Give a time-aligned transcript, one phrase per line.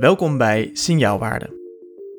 [0.00, 1.56] Welkom bij Signaalwaarde,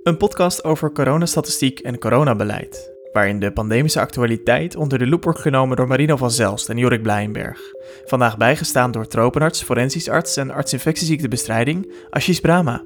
[0.03, 5.77] een podcast over coronastatistiek en coronabeleid, waarin de pandemische actualiteit onder de loep wordt genomen
[5.77, 7.59] door Marino van Zelst en Jorik Blijenberg.
[8.05, 12.83] Vandaag bijgestaan door tropenarts, forensisch arts en arts infectieziektebestrijding Ashish Brahma.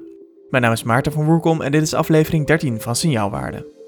[0.50, 3.83] Mijn naam is Maarten van Woerkom en dit is aflevering 13 van Signaalwaarde.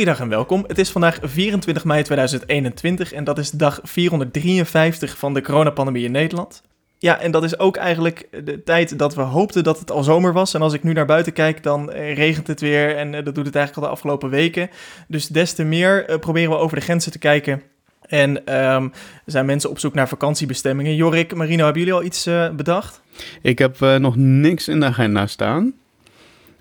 [0.00, 0.64] Goedendag en welkom.
[0.66, 6.12] Het is vandaag 24 mei 2021 en dat is dag 453 van de coronapandemie in
[6.12, 6.62] Nederland.
[6.98, 10.32] Ja, en dat is ook eigenlijk de tijd dat we hoopten dat het al zomer
[10.32, 10.54] was.
[10.54, 13.34] En als ik nu naar buiten kijk, dan eh, regent het weer en eh, dat
[13.34, 14.70] doet het eigenlijk al de afgelopen weken.
[15.08, 17.62] Dus des te meer eh, proberen we over de grenzen te kijken.
[18.00, 18.92] En um,
[19.26, 20.94] zijn mensen op zoek naar vakantiebestemmingen.
[20.94, 23.02] Jorik, Marino, hebben jullie al iets bedacht?
[23.42, 25.74] Ik heb nog niks in de agenda staan.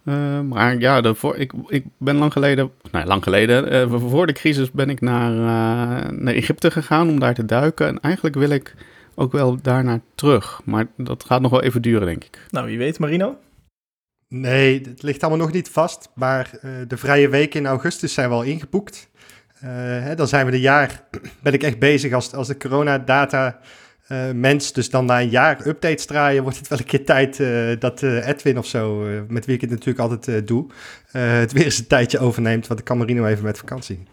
[0.04, 4.34] Uh, maar ja, de ik, ik ben lang geleden, nou lang geleden, uh, voor de
[4.34, 7.88] crisis ben ik naar, uh, naar Egypte gegaan om daar te duiken.
[7.88, 8.76] En eigenlijk wil ik
[9.16, 10.62] ook wel daarna terug.
[10.66, 12.40] Maar dat gaat nog wel even duren, denk ik.
[12.50, 13.38] Nou, wie weet, Marino?
[14.28, 16.10] Nee, het ligt allemaal nog niet vast.
[16.16, 16.52] Maar
[16.88, 19.10] de vrije weken in augustus zijn wel ingeboekt.
[19.60, 21.04] Hè, dan zijn we een jaar,
[21.44, 23.60] ben ik echt bezig als, als de coronadata
[24.12, 24.74] uh, mens.
[24.74, 28.02] Dus dan na een jaar updates draaien, wordt het wel een keer tijd uh, dat
[28.02, 30.68] uh, Edwin of zo, met wie ik het natuurlijk altijd doe,
[31.12, 32.68] het weer eens een tijdje overneemt.
[32.68, 34.04] Want ik kan Marino even met vakantie.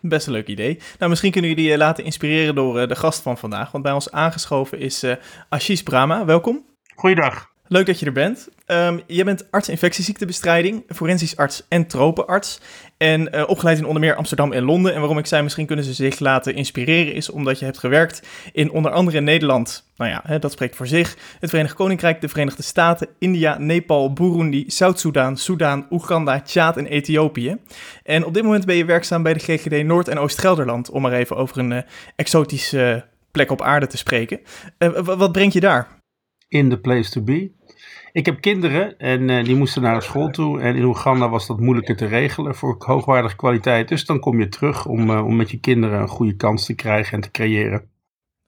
[0.00, 0.78] Best een leuk idee.
[0.98, 3.70] Nou, misschien kunnen jullie je laten inspireren door de gast van vandaag.
[3.70, 5.04] Want bij ons aangeschoven is
[5.48, 6.24] Ashish Brahma.
[6.24, 6.64] Welkom.
[6.94, 7.55] Goeiedag.
[7.68, 8.48] Leuk dat je er bent.
[8.66, 12.60] Um, jij bent arts infectieziektebestrijding, forensisch arts en tropenarts.
[12.96, 14.94] En uh, opgeleid in onder meer Amsterdam en Londen.
[14.94, 18.22] En waarom ik zei, misschien kunnen ze zich laten inspireren, is omdat je hebt gewerkt
[18.52, 19.90] in onder andere Nederland.
[19.96, 21.16] Nou ja, hè, dat spreekt voor zich.
[21.40, 27.56] Het Verenigd Koninkrijk, de Verenigde Staten, India, Nepal, Burundi, Zuid-Soedan, Soedan, Oeganda, Tjaad en Ethiopië.
[28.02, 30.90] En op dit moment ben je werkzaam bij de GGD Noord- en Oost-Gelderland.
[30.90, 31.78] Om maar even over een uh,
[32.16, 34.40] exotische plek op aarde te spreken.
[34.78, 35.88] Uh, wat brengt je daar?
[36.48, 37.50] In the place to be.
[38.16, 40.60] Ik heb kinderen en uh, die moesten naar school toe.
[40.60, 43.88] En in Oeganda was dat moeilijker te regelen voor hoogwaardige kwaliteit.
[43.88, 46.74] Dus dan kom je terug om, uh, om met je kinderen een goede kans te
[46.74, 47.90] krijgen en te creëren.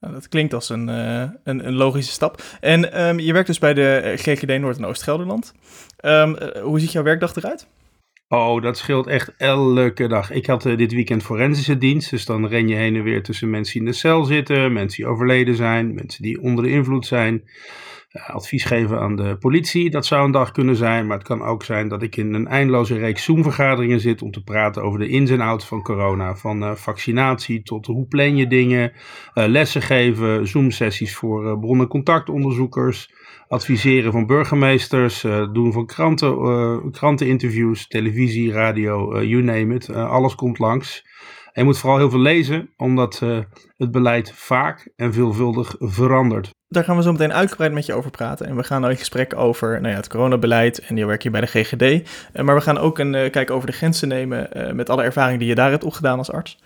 [0.01, 2.43] Nou, dat klinkt als een, uh, een, een, logische stap.
[2.61, 5.55] En um, je werkt dus bij de GGD Noord- en Oost-Gelderland.
[6.05, 7.67] Um, hoe ziet jouw werkdag eruit?
[8.29, 10.31] Oh, dat scheelt echt elke dag.
[10.31, 13.51] Ik had uh, dit weekend forensische dienst, dus dan ren je heen en weer tussen
[13.51, 17.07] mensen die in de cel zitten, mensen die overleden zijn, mensen die onder de invloed
[17.07, 17.43] zijn.
[18.19, 21.43] Uh, advies geven aan de politie, dat zou een dag kunnen zijn, maar het kan
[21.43, 25.09] ook zijn dat ik in een eindeloze reeks Zoom-vergaderingen zit om te praten over de
[25.09, 26.37] ins en outs van corona.
[26.37, 28.93] Van uh, vaccinatie tot hoe plan je dingen,
[29.35, 33.11] lessen geven, Zoom-sessies voor bronnencontactonderzoekers
[33.49, 39.91] adviseren van burgemeesters, uh, doen van kranten, uh, kranteninterviews, televisie, radio, uh, you name it.
[39.91, 41.07] alles komt langs.
[41.53, 43.19] En je moet vooral heel veel lezen, omdat
[43.77, 46.58] het beleid vaak en veelvuldig verandert.
[46.71, 48.47] Daar gaan we zo meteen uitgebreid met je over praten.
[48.47, 50.79] En we gaan nou in gesprek over nou ja, het coronabeleid.
[50.79, 51.83] En je werkt hier bij de GGD.
[51.83, 54.49] Uh, maar we gaan ook een uh, kijk over de grenzen nemen.
[54.57, 56.59] Uh, met alle ervaring die je daar hebt opgedaan als arts.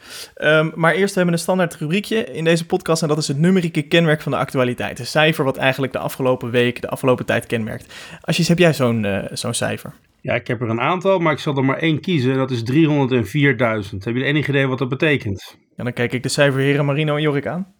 [0.42, 3.02] Um, maar eerst hebben we een standaard rubriekje in deze podcast.
[3.02, 4.98] En dat is het numerieke kenmerk van de actualiteit.
[4.98, 7.94] Een cijfer wat eigenlijk de afgelopen week, de afgelopen tijd kenmerkt.
[8.20, 9.92] Asjes, heb jij zo'n zo'n cijfer?
[10.20, 12.36] Ja, ik heb er een aantal, maar ik zal er maar één kiezen.
[12.36, 13.98] Dat is 304.000.
[13.98, 15.56] Heb je enig idee wat dat betekent?
[15.76, 17.74] Ja, dan kijk ik de cijferheren Marino en Jorik aan.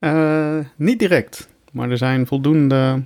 [0.00, 3.02] Uh, niet direct, maar er zijn voldoende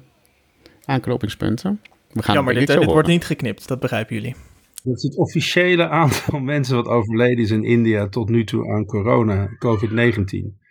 [0.85, 1.81] aanknopingspunten.
[2.13, 4.35] We gaan ja, maar dit, dit wordt niet geknipt, dat begrijpen jullie.
[4.83, 8.85] Dat is het officiële aantal mensen wat overleden is in India tot nu toe aan
[8.85, 10.63] corona, COVID-19.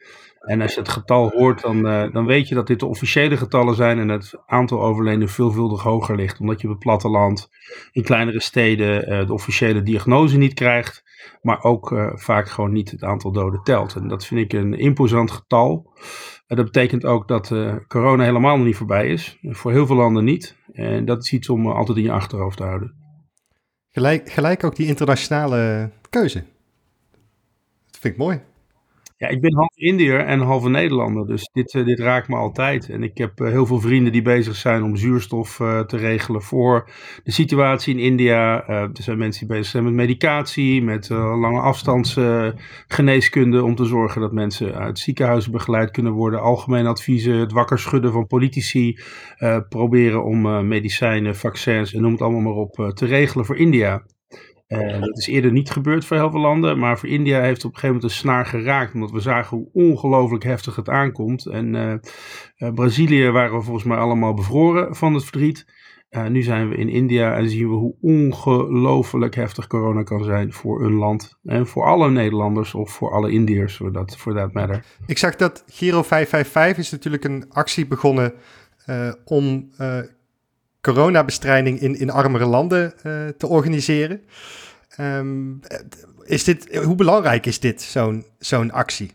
[0.44, 3.38] En als je het getal hoort, dan, uh, dan weet je dat dit de officiële
[3.38, 6.40] getallen zijn en het aantal overledenen veelvuldig hoger ligt.
[6.40, 7.50] Omdat je op het platteland,
[7.92, 11.03] in kleinere steden, uh, de officiële diagnose niet krijgt,
[11.42, 13.96] maar ook uh, vaak gewoon niet het aantal doden telt.
[13.96, 15.94] En dat vind ik een imposant getal.
[16.48, 17.52] dat betekent ook dat
[17.88, 19.38] corona helemaal nog niet voorbij is.
[19.42, 20.56] Voor heel veel landen niet.
[20.72, 22.96] En dat is iets om altijd in je achterhoofd te houden.
[23.90, 26.44] Gelijk, gelijk ook die internationale keuze.
[27.86, 28.42] Dat vind ik mooi.
[29.24, 32.90] Ja, ik ben half Indiër en halve Nederlander, dus dit, uh, dit raakt me altijd.
[32.90, 36.42] En ik heb uh, heel veel vrienden die bezig zijn om zuurstof uh, te regelen
[36.42, 36.90] voor
[37.24, 38.68] de situatie in India.
[38.68, 44.32] er zijn mensen die bezig zijn met medicatie, met lange afstandsgeneeskunde, om te zorgen dat
[44.32, 46.42] mensen uit ziekenhuizen begeleid kunnen worden.
[46.42, 49.00] Algemene adviezen, het wakker schudden van politici,
[49.70, 54.04] proberen om medicijnen, vaccins en noem het allemaal maar op te regelen voor India.
[54.74, 57.66] Uh, dat is eerder niet gebeurd voor heel veel landen, maar voor India heeft het
[57.66, 61.46] op een gegeven moment een snaar geraakt, omdat we zagen hoe ongelooflijk heftig het aankomt.
[61.46, 61.74] En
[62.58, 65.66] uh, Brazilië waren we volgens mij allemaal bevroren van het verdriet.
[66.10, 70.54] Uh, nu zijn we in India en zien we hoe ongelooflijk heftig corona kan zijn
[70.54, 71.40] voor een land.
[71.44, 74.86] En voor alle Nederlanders of voor alle Indiërs, voor dat matter.
[75.06, 78.34] Ik zag dat Giro 555 is natuurlijk een actie begonnen
[79.26, 79.70] om
[80.84, 82.94] coronabestrijding in, in armere landen
[83.38, 84.22] te organiseren.
[85.00, 85.60] Um,
[86.24, 89.12] is dit, hoe belangrijk is dit, zo'n zo'n actie?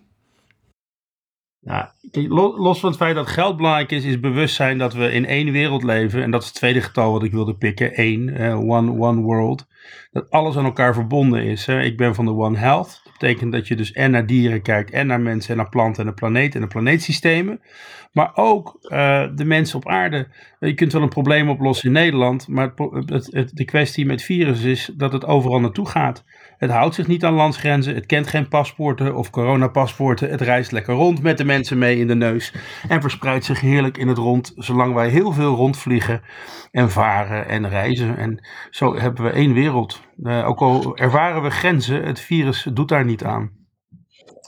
[1.60, 1.88] Nou,
[2.58, 5.82] los van het feit dat geld belangrijk is, is bewustzijn dat we in één wereld
[5.82, 6.22] leven.
[6.22, 7.94] En dat is het tweede getal wat ik wilde pikken.
[7.94, 8.36] één,
[8.68, 9.66] one, one world.
[10.10, 11.66] Dat alles aan elkaar verbonden is.
[11.66, 11.82] Hè.
[11.82, 13.00] Ik ben van de One Health.
[13.04, 16.02] Dat betekent dat je dus en naar dieren kijkt, en naar mensen, en naar planten,
[16.02, 17.60] en de planeet, en de planeetsystemen.
[18.12, 20.28] Maar ook uh, de mensen op aarde.
[20.58, 22.72] Je kunt wel een probleem oplossen in Nederland, maar
[23.06, 26.24] het, de kwestie met virus is dat het overal naartoe gaat.
[26.58, 30.30] Het houdt zich niet aan landsgrenzen, het kent geen paspoorten of coronapaspoorten.
[30.30, 32.54] Het reist lekker rond met de mensen mee in de neus
[32.88, 36.22] en verspreidt zich heerlijk in het rond, zolang wij heel veel rondvliegen
[36.70, 38.16] en varen en reizen.
[38.16, 40.02] En zo hebben we één wereld.
[40.22, 43.50] Uh, ook al ervaren we grenzen, het virus doet daar niet aan.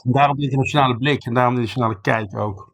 [0.03, 2.70] Daarom de internationale blik en daarom de internationale kijk ook.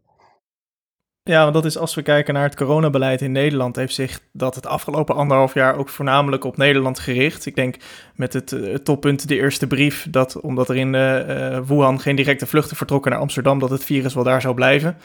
[1.28, 4.56] Ja, want dat is als we kijken naar het coronabeleid in Nederland, heeft zich dat
[4.56, 7.46] het afgelopen anderhalf jaar ook voornamelijk op Nederland gericht.
[7.46, 7.76] Ik denk
[8.16, 12.46] met het, uh, toppunt, de eerste brief, dat omdat er in uh, Wuhan geen directe
[12.46, 14.98] vluchten vertrokken naar Amsterdam, dat het virus wel daar zou blijven.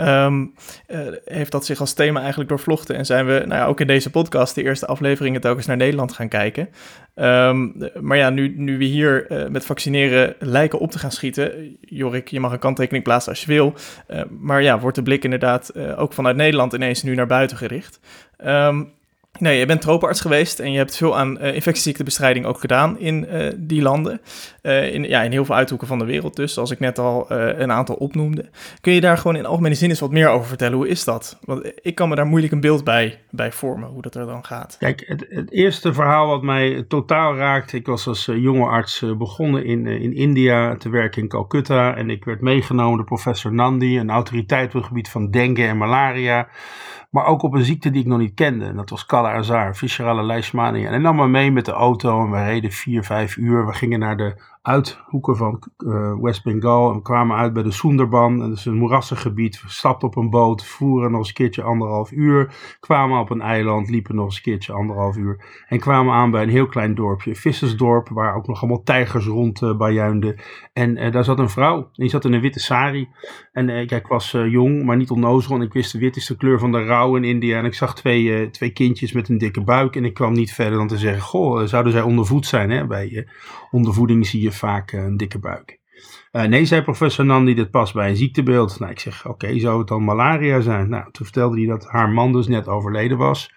[0.00, 0.54] Um,
[0.88, 2.96] uh, heeft dat zich als thema eigenlijk doorvlochten.
[2.96, 6.12] En zijn we nou ja, ook in deze podcast de eerste afleveringen telkens naar Nederland
[6.12, 6.68] gaan kijken.
[7.14, 11.76] Um, maar ja, nu, nu we hier uh, met vaccineren lijken op te gaan schieten.
[11.80, 13.74] Jorik, je mag een kanttekening plaatsen als je wil.
[14.08, 18.00] Uh, maar ja, wordt de blik inderdaad ook vanuit Nederland ineens nu naar buiten gericht.
[18.44, 18.92] Um,
[19.38, 23.26] Nee, je bent tropenarts geweest en je hebt veel aan uh, infectieziektebestrijding ook gedaan in
[23.30, 24.20] uh, die landen.
[24.62, 27.30] Uh, in, ja, in heel veel uithoeken van de wereld dus, zoals ik net al
[27.30, 28.50] een aantal opnoemde.
[28.80, 30.76] Kun je daar gewoon in algemene zin eens wat meer over vertellen?
[30.76, 31.38] Hoe is dat?
[31.44, 34.44] Want ik kan me daar moeilijk een beeld bij, bij vormen, hoe dat er dan
[34.44, 34.76] gaat.
[34.78, 39.64] Kijk, het, het eerste verhaal wat mij totaal raakte, ik was als jonge arts begonnen
[39.64, 41.96] in, in India te werken in Calcutta.
[41.96, 45.76] En ik werd meegenomen door professor Nandi, een autoriteit op het gebied van dengue en
[45.76, 46.48] malaria.
[47.10, 48.64] Maar ook op een ziekte die ik nog niet kende.
[48.64, 50.86] En dat was Kala Azar, viscerale leishmania.
[50.86, 53.66] En hij nam me mee met de auto en we reden vier, vijf uur.
[53.66, 58.38] We gingen naar de uithoeken van uh, West Bengal en kwamen uit bij de Sundarban.
[58.38, 59.62] Dat is een moerassig gebied.
[59.62, 62.54] We stapten op een boot, voeren nog eens een keertje anderhalf uur.
[62.80, 65.64] Kwamen op een eiland, liepen nog eens een keertje anderhalf uur.
[65.68, 69.26] En kwamen aan bij een heel klein dorpje, een vissersdorp, waar ook nog allemaal tijgers
[69.26, 70.32] rond uh.
[70.72, 73.08] En uh, daar zat een vrouw, die zat in een witte sari.
[73.52, 75.54] En kijk, ik was jong, maar niet onnozel.
[75.54, 77.58] En ik wist de wit is de kleur van de rouw in India.
[77.58, 79.96] En ik zag twee, twee kindjes met een dikke buik.
[79.96, 82.70] En ik kwam niet verder dan te zeggen, goh, zouden zij ondervoed zijn?
[82.70, 82.86] Hè?
[82.86, 83.26] Bij
[83.70, 85.78] ondervoeding zie je vaak eh, een dikke buik.
[86.32, 88.78] Uh, nee, zei professor Nandi, dit past bij een ziektebeeld.
[88.78, 90.88] Nou, ik zeg, oké, zou het dan malaria zijn?
[90.88, 93.52] Nou, toen vertelde hij dat haar man dus net overleden was.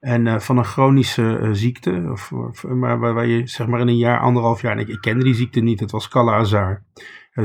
[0.00, 4.20] En uh, van een chronische ziekte, of, maar, waar, je zeg maar in een jaar,
[4.20, 6.44] anderhalf jaar, en ik, ik kende die ziekte niet, het was Kala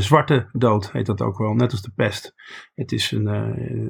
[0.02, 2.34] zwarte dood heet dat ook wel, net als de pest.
[2.74, 3.28] Het is een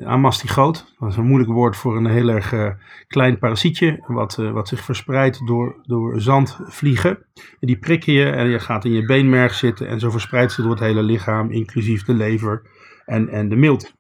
[0.02, 2.70] uh, amastigoot, dat is een moeilijk woord voor een heel erg uh,
[3.08, 7.18] klein parasietje, wat, wat zich verspreidt door, door zandvliegen.
[7.60, 10.62] En die prikken je en je gaat in je beenmerg zitten en zo verspreidt ze
[10.62, 12.62] door het hele lichaam, inclusief de lever
[13.06, 13.94] en, en de milt.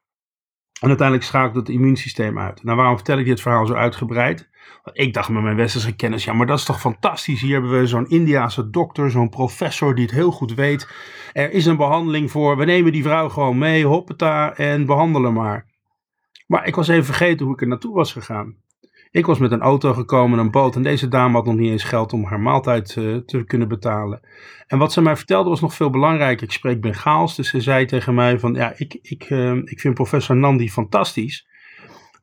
[0.81, 2.63] En uiteindelijk schakelt het immuunsysteem uit.
[2.63, 4.49] Nou, waarom vertel ik dit verhaal zo uitgebreid?
[4.93, 7.41] Ik dacht met mijn westerse kennis, ja, maar dat is toch fantastisch.
[7.41, 10.87] Hier hebben we zo'n Indiaanse dokter, zo'n professor die het heel goed weet.
[11.33, 15.65] Er is een behandeling voor, we nemen die vrouw gewoon mee, hoppeta, en behandelen maar.
[16.47, 18.55] Maar ik was even vergeten hoe ik er naartoe was gegaan.
[19.11, 21.83] Ik was met een auto gekomen, een boot, en deze dame had nog niet eens
[21.83, 24.21] geld om haar maaltijd uh, te kunnen betalen.
[24.67, 26.43] En wat ze mij vertelde was nog veel belangrijker.
[26.43, 29.93] Ik spreek Bengaals, dus ze zei tegen mij van, ja, ik, ik, uh, ik vind
[29.93, 31.47] professor Nandi fantastisch.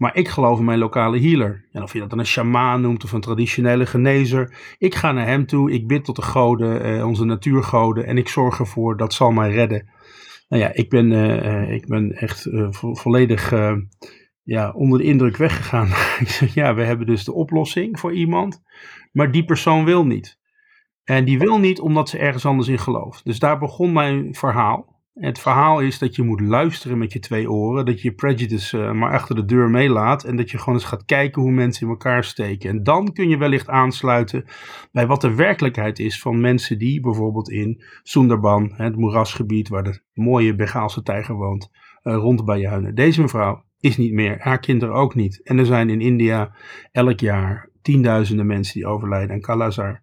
[0.01, 1.69] Maar ik geloof in mijn lokale healer.
[1.73, 4.55] En of je dat dan een shamaan noemt of een traditionele genezer.
[4.79, 8.07] Ik ga naar hem toe, ik bid tot de goden, eh, onze natuurgoden.
[8.07, 9.91] En ik zorg ervoor, dat zal mij redden.
[10.49, 13.51] Nou ja, ik ben, uh, ik ben echt uh, vo volledig
[14.43, 15.87] ja, onder de indruk weggegaan.
[16.25, 18.63] ik zeg, ja, we hebben dus de oplossing voor iemand.
[19.13, 20.39] Maar die persoon wil niet.
[21.05, 23.25] En die wil niet omdat ze ergens anders in gelooft.
[23.25, 24.90] Dus daar begon mijn verhaal.
[25.15, 28.79] Het verhaal is dat je moet luisteren met je twee oren, dat je je prejudice
[28.79, 31.83] uh, maar achter de deur meelaat en dat je gewoon eens gaat kijken hoe mensen
[31.83, 32.71] in elkaar steken.
[32.71, 34.45] En dan kun je wellicht aansluiten
[34.93, 40.01] bij wat de werkelijkheid is van mensen die bijvoorbeeld in Sundarban, het moerasgebied waar de
[40.13, 41.71] mooie Bengaalse tijger woont,
[42.03, 45.43] uh, rond bij Deze mevrouw is niet meer, haar kinderen ook niet.
[45.43, 46.55] En er zijn in India
[46.93, 50.03] elk jaar tienduizenden mensen die overlijden aan Kalazar.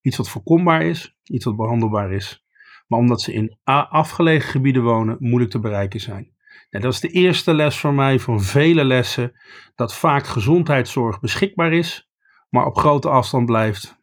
[0.00, 2.44] Iets wat voorkombaar is, iets wat behandelbaar is.
[2.90, 6.30] Maar omdat ze in afgelegen gebieden wonen, moeilijk te bereiken zijn.
[6.70, 9.32] En dat is de eerste les voor mij van vele lessen.
[9.74, 12.10] Dat vaak gezondheidszorg beschikbaar is,
[12.48, 13.98] maar op grote afstand blijft.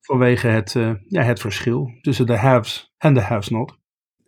[0.00, 3.78] Vanwege het, uh, ja, het verschil tussen de haves en de haves not.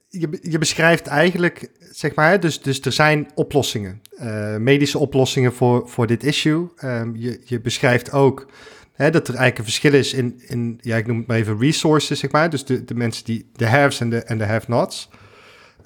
[0.08, 4.00] Je, je beschrijft eigenlijk, zeg maar, dus, dus er zijn oplossingen.
[4.20, 6.68] Uh, medische oplossingen voor, voor dit issue.
[6.84, 8.50] Um, je, je beschrijft ook
[8.96, 11.58] hè, dat er eigenlijk een verschil is in, in, ja, ik noem het maar even
[11.58, 12.50] resources, zeg maar.
[12.50, 15.08] Dus de, de mensen die, de haves en de, en de have-nots.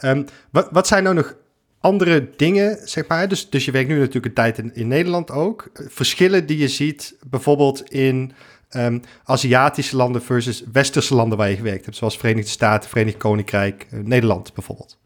[0.01, 1.35] Um, wat, wat zijn nou nog
[1.81, 3.29] andere dingen, zeg maar.
[3.29, 5.71] Dus, dus je werkt nu natuurlijk een tijd in, in Nederland ook.
[5.73, 8.33] Verschillen die je ziet bijvoorbeeld in
[8.77, 11.97] um, Aziatische landen versus Westerse landen waar je gewerkt hebt.
[11.97, 14.99] Zoals Verenigde Staten, Verenigd Koninkrijk, uh, Nederland bijvoorbeeld.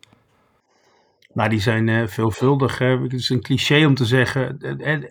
[1.35, 2.79] Nou, die zijn uh, veelvuldig.
[2.79, 4.59] Het is een cliché om te zeggen: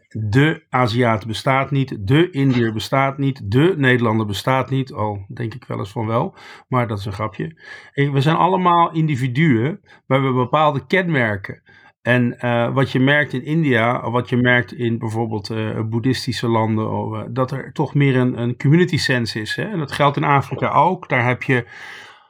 [0.09, 4.93] de Aziat bestaat niet, de Indiër bestaat niet, de Nederlander bestaat niet.
[4.93, 6.35] Al denk ik wel eens van wel,
[6.67, 7.61] maar dat is een grapje.
[7.93, 11.61] We zijn allemaal individuen, maar we hebben bepaalde kenmerken.
[12.01, 12.37] En
[12.73, 15.53] wat je merkt in India, wat je merkt in bijvoorbeeld
[15.89, 19.55] boeddhistische landen, dat er toch meer een, een community sense is.
[19.55, 19.63] Hè?
[19.63, 21.09] En dat geldt in Afrika ook.
[21.09, 21.65] Daar heb je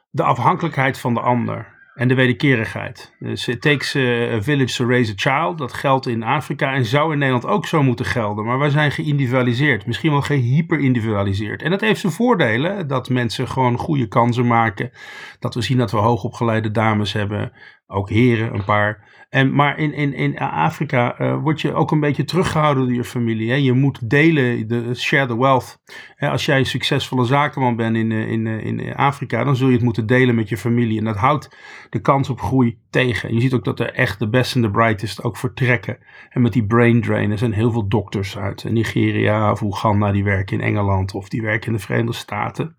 [0.09, 3.15] de afhankelijkheid van de ander en de wederkerigheid.
[3.19, 5.57] Dus it takes a village to raise a child.
[5.57, 8.45] Dat geldt in Afrika en zou in Nederland ook zo moeten gelden.
[8.45, 9.85] Maar wij zijn geïndividualiseerd.
[9.85, 11.61] Misschien wel gehyperindividualiseerd.
[11.61, 12.87] En dat heeft zijn voordelen.
[12.87, 14.91] Dat mensen gewoon goede kansen maken.
[15.39, 17.51] Dat we zien dat we hoogopgeleide dames hebben.
[17.87, 19.11] Ook heren, een paar.
[19.29, 23.03] En, maar in, in, in Afrika uh, word je ook een beetje teruggehouden door je
[23.03, 23.49] familie.
[23.49, 23.55] Hè?
[23.55, 25.79] Je moet delen, de, share the wealth.
[26.15, 26.29] Hè?
[26.29, 29.73] Als jij een succesvolle zakenman bent in, eh, in, eh, in Afrika, dan zul je
[29.73, 30.97] het moeten delen met je familie.
[30.97, 31.57] En dat houdt
[31.89, 33.29] de kans op groei tegen.
[33.29, 35.97] En je ziet ook dat er echt de best en de brightest ook vertrekken.
[36.29, 40.23] En met die brain drain, er zijn heel veel dokters uit Nigeria of Oeganda die
[40.23, 42.75] werken in Engeland of die werken in de Verenigde Staten.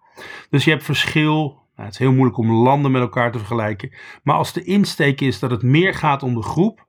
[0.51, 3.93] Dus je hebt verschil nou, het is heel moeilijk om landen met elkaar te vergelijken.
[4.23, 6.87] Maar als de insteek is dat het meer gaat om de groep,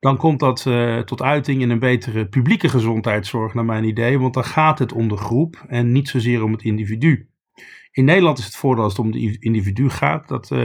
[0.00, 4.18] dan komt dat uh, tot uiting in een betere publieke gezondheidszorg, naar mijn idee.
[4.18, 7.31] Want dan gaat het om de groep en niet zozeer om het individu.
[7.92, 10.58] In Nederland is het voordeel als het om het individu gaat, dat uh,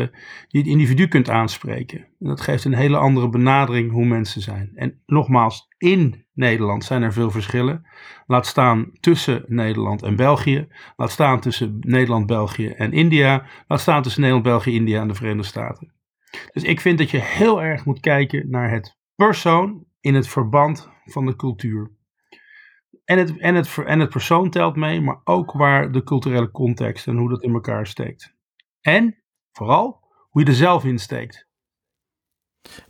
[0.47, 1.99] je het individu kunt aanspreken.
[1.99, 4.71] En dat geeft een hele andere benadering hoe mensen zijn.
[4.75, 7.85] En nogmaals, in Nederland zijn er veel verschillen.
[8.25, 10.67] Laat staan tussen Nederland en België.
[10.95, 13.45] Laat staan tussen Nederland, België en India.
[13.67, 15.93] Laat staan tussen Nederland, België, India en de Verenigde Staten.
[16.51, 20.89] Dus ik vind dat je heel erg moet kijken naar het persoon in het verband
[21.05, 21.96] van de cultuur.
[23.07, 27.07] En het, en, het, en het persoon telt mee, maar ook waar de culturele context
[27.07, 28.33] en hoe dat in elkaar steekt.
[28.81, 29.15] En
[29.51, 29.99] vooral
[30.29, 31.47] hoe je er zelf in steekt.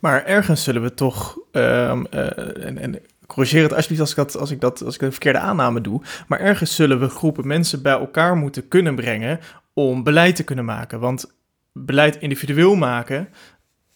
[0.00, 4.36] Maar ergens zullen we toch, um, uh, en, en corrigeer het alsjeblieft als ik, dat,
[4.36, 7.82] als, ik dat, als ik de verkeerde aanname doe, maar ergens zullen we groepen mensen
[7.82, 9.40] bij elkaar moeten kunnen brengen
[9.72, 11.00] om beleid te kunnen maken.
[11.00, 11.38] Want
[11.72, 13.28] beleid individueel maken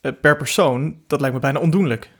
[0.03, 2.11] uh, per persoon, dat lijkt me bijna ondoenlijk.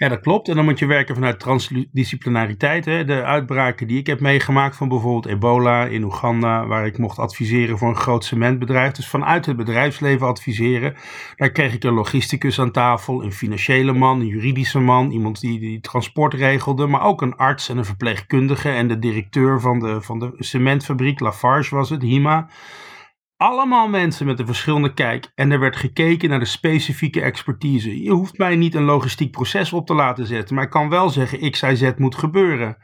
[0.00, 0.48] Ja, dat klopt.
[0.48, 2.84] En dan moet je werken vanuit transdisciplinariteit.
[2.84, 3.04] Hè.
[3.04, 7.78] De uitbraken die ik heb meegemaakt van bijvoorbeeld ebola in Oeganda, waar ik mocht adviseren
[7.78, 8.92] voor een groot cementbedrijf.
[8.92, 10.94] Dus vanuit het bedrijfsleven adviseren.
[11.36, 15.58] Daar kreeg ik een logisticus aan tafel, een financiële man, een juridische man, iemand die,
[15.58, 20.00] die transport regelde, maar ook een arts en een verpleegkundige en de directeur van de,
[20.00, 22.48] van de cementfabriek, Lafarge was het, HIMA
[23.40, 28.02] allemaal mensen met een verschillende kijk en er werd gekeken naar de specifieke expertise.
[28.02, 31.08] Je hoeft mij niet een logistiek proces op te laten zetten, maar ik kan wel
[31.08, 32.76] zeggen X, Y, Z moet gebeuren.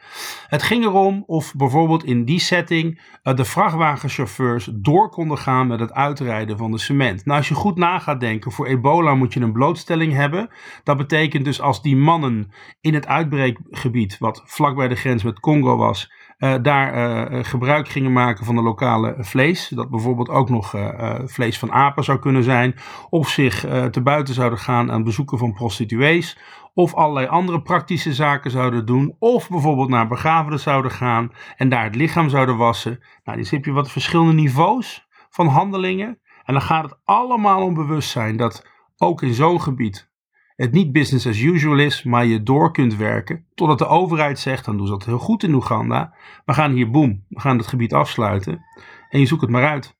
[0.46, 5.80] Het ging erom of bijvoorbeeld in die setting uh, de vrachtwagenchauffeurs door konden gaan met
[5.80, 7.24] het uitrijden van de cement.
[7.24, 10.50] Nou, als je goed na gaat denken, voor ebola moet je een blootstelling hebben.
[10.82, 15.40] Dat betekent dus als die mannen in het uitbreekgebied, wat vlak bij de grens met
[15.40, 16.94] Congo was, uh, daar
[17.32, 19.68] uh, gebruik gingen maken van de lokale vlees.
[19.68, 22.74] Dat bijvoorbeeld ook nog uh, vlees van apen zou kunnen zijn.
[23.10, 26.38] Of zich te buiten zouden gaan aan bezoeken van prostituees.
[26.74, 29.16] Of allerlei andere praktische zaken zouden doen.
[29.18, 33.00] Of bijvoorbeeld naar begraven zouden gaan en daar het lichaam zouden wassen.
[33.24, 36.18] Nou, dus heb je wat verschillende niveaus van handelingen.
[36.44, 38.66] En dan gaat het allemaal om bewustzijn dat
[38.96, 40.14] ook in zo'n gebied
[40.56, 44.64] het niet business as usual is, maar je door kunt werken totdat de overheid zegt,
[44.64, 47.66] dan doen ze dat heel goed in Oeganda, we gaan hier boem, we gaan het
[47.66, 48.64] gebied afsluiten
[49.08, 49.94] en je zoekt het maar uit.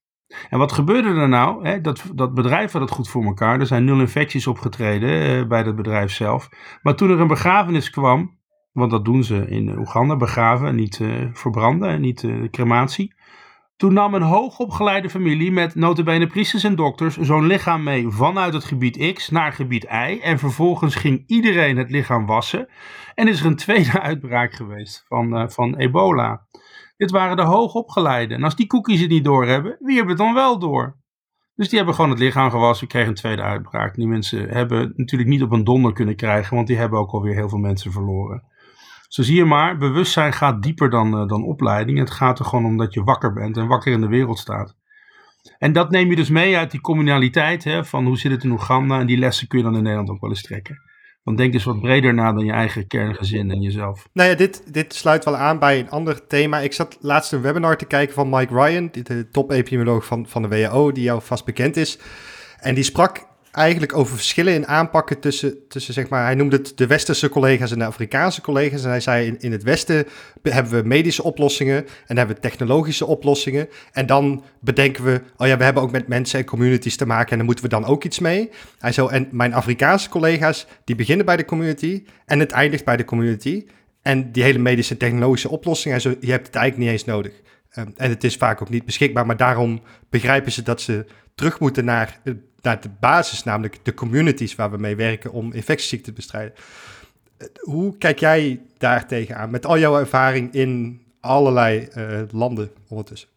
[0.50, 1.68] En wat gebeurde er nou?
[1.68, 1.80] Hè?
[1.80, 5.62] Dat, dat bedrijf had het goed voor elkaar, er zijn nul infecties opgetreden eh, bij
[5.62, 6.48] dat bedrijf zelf,
[6.82, 8.38] maar toen er een begrafenis kwam,
[8.72, 13.14] want dat doen ze in Oeganda, begraven, niet uh, verbranden en niet uh, crematie,
[13.76, 18.64] toen nam een hoogopgeleide familie met notabene priesters en dokters zo'n lichaam mee vanuit het
[18.64, 20.18] gebied X naar gebied Y.
[20.22, 22.68] En vervolgens ging iedereen het lichaam wassen.
[23.14, 26.46] En is er een tweede uitbraak geweest van, uh, van ebola.
[26.96, 28.36] Dit waren de hoogopgeleiden.
[28.36, 30.96] En als die cookies het niet doorhebben, wie hebben het dan wel door?
[31.54, 33.94] Dus die hebben gewoon het lichaam gewassen, kregen een tweede uitbraak.
[33.94, 37.34] Die mensen hebben natuurlijk niet op een donder kunnen krijgen, want die hebben ook alweer
[37.34, 38.44] heel veel mensen verloren.
[39.08, 41.98] Zo zie je maar, bewustzijn gaat dieper dan, uh, dan opleiding.
[41.98, 44.74] Het gaat er gewoon om dat je wakker bent en wakker in de wereld staat.
[45.58, 48.50] En dat neem je dus mee uit die communaliteit, hè, van hoe zit het in
[48.50, 49.00] Oeganda.
[49.00, 50.82] En die lessen kun je dan in Nederland ook wel eens trekken.
[51.22, 54.08] Want denk eens wat breder na dan je eigen kerngezin en jezelf.
[54.12, 56.58] Nou ja, dit, dit sluit wel aan bij een ander thema.
[56.58, 60.48] Ik zat laatst een webinar te kijken van Mike Ryan, de top-epidemioloog van, van de
[60.48, 61.98] WHO, die jou vast bekend is.
[62.58, 66.72] En die sprak eigenlijk over verschillen in aanpakken tussen, tussen zeg maar, hij noemde het
[66.74, 68.84] de westerse collega's en de Afrikaanse collega's.
[68.84, 70.06] En hij zei in, in het westen
[70.42, 73.68] hebben we medische oplossingen en hebben we technologische oplossingen.
[73.92, 77.30] En dan bedenken we, oh ja, we hebben ook met mensen en communities te maken
[77.30, 78.50] en daar moeten we dan ook iets mee.
[78.78, 82.96] Hij zo, en mijn Afrikaanse collega's, die beginnen bij de community en het eindigt bij
[82.96, 83.66] de community.
[84.02, 87.32] En die hele medische technologische oplossingen, je hebt het eigenlijk niet eens nodig.
[87.78, 91.60] Um, en het is vaak ook niet beschikbaar, maar daarom begrijpen ze dat ze terug
[91.60, 92.20] moeten naar
[92.66, 96.54] naar de basis, namelijk de communities waar we mee werken om infectieziekten te bestrijden.
[97.60, 103.28] Hoe kijk jij daar tegenaan met al jouw ervaring in allerlei uh, landen ondertussen?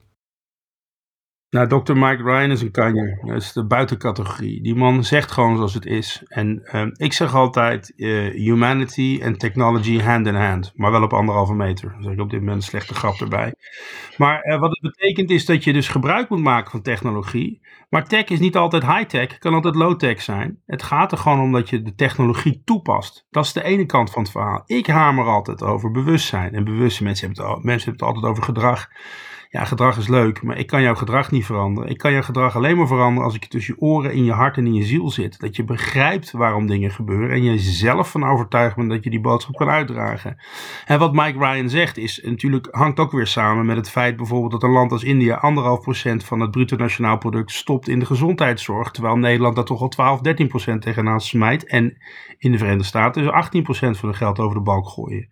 [1.50, 1.94] Nou, Dr.
[1.94, 3.20] Mike Ryan is een kanjer.
[3.26, 4.62] Dat is de buitencategorie.
[4.62, 6.24] Die man zegt gewoon zoals het is.
[6.28, 10.72] En uh, ik zeg altijd uh, humanity en technology hand in hand.
[10.76, 11.92] Maar wel op anderhalve meter.
[11.92, 13.54] Dan zeg ik op dit moment een slechte grap erbij.
[14.18, 17.62] Maar uh, wat het betekent is dat je dus gebruik moet maken van technologie.
[17.90, 20.60] Maar tech is niet altijd high-tech, kan altijd low-tech zijn.
[20.66, 23.26] Het gaat er gewoon om dat je de technologie toepast.
[23.30, 24.64] Dat is de ene kant van het verhaal.
[24.66, 26.54] Ik hamer altijd over bewustzijn.
[26.54, 28.88] En bewuste mensen hebben het, mensen hebben het altijd over gedrag
[29.52, 31.90] ja, gedrag is leuk, maar ik kan jouw gedrag niet veranderen.
[31.90, 34.58] Ik kan jouw gedrag alleen maar veranderen als ik tussen je oren, in je hart
[34.58, 35.40] en in je ziel zit.
[35.40, 39.20] Dat je begrijpt waarom dingen gebeuren en je zelf van overtuigd bent dat je die
[39.20, 40.38] boodschap kan uitdragen.
[40.86, 44.52] En wat Mike Ryan zegt is natuurlijk hangt ook weer samen met het feit bijvoorbeeld
[44.52, 48.06] dat een land als India anderhalf procent van het bruto nationaal product stopt in de
[48.06, 51.98] gezondheidszorg, terwijl Nederland daar toch al 12, 13 procent tegenaan smijt en
[52.38, 55.28] in de Verenigde Staten dus 18 procent van het geld over de balk gooien.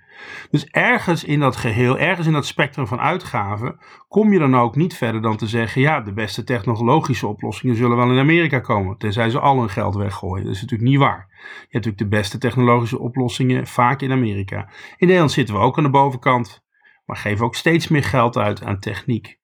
[0.50, 4.76] Dus ergens in dat geheel, ergens in dat spectrum van uitgaven, kom je dan ook
[4.76, 8.98] niet verder dan te zeggen: ja, de beste technologische oplossingen zullen wel in Amerika komen,
[8.98, 10.46] tenzij ze al hun geld weggooien.
[10.46, 11.28] Dat is natuurlijk niet waar.
[11.30, 14.70] Je hebt natuurlijk de beste technologische oplossingen vaak in Amerika.
[14.98, 16.64] In Nederland zitten we ook aan de bovenkant,
[17.06, 19.37] maar geven ook steeds meer geld uit aan techniek.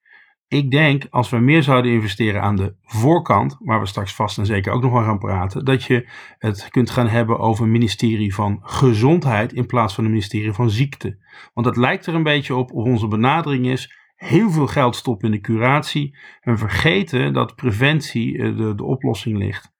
[0.54, 4.46] Ik denk, als we meer zouden investeren aan de voorkant, waar we straks vast en
[4.46, 8.34] zeker ook nog wel gaan praten, dat je het kunt gaan hebben over een ministerie
[8.34, 11.18] van gezondheid in plaats van een ministerie van ziekte.
[11.54, 15.26] Want het lijkt er een beetje op of onze benadering is heel veel geld stoppen
[15.26, 19.72] in de curatie en vergeten dat preventie eh, de, de oplossing ligt.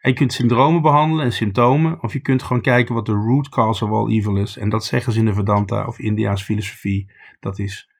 [0.00, 3.48] En je kunt syndromen behandelen en symptomen, of je kunt gewoon kijken wat de root
[3.48, 4.56] cause of all evil is.
[4.56, 7.12] En dat zeggen ze in de Vedanta of India's filosofie.
[7.40, 7.90] Dat is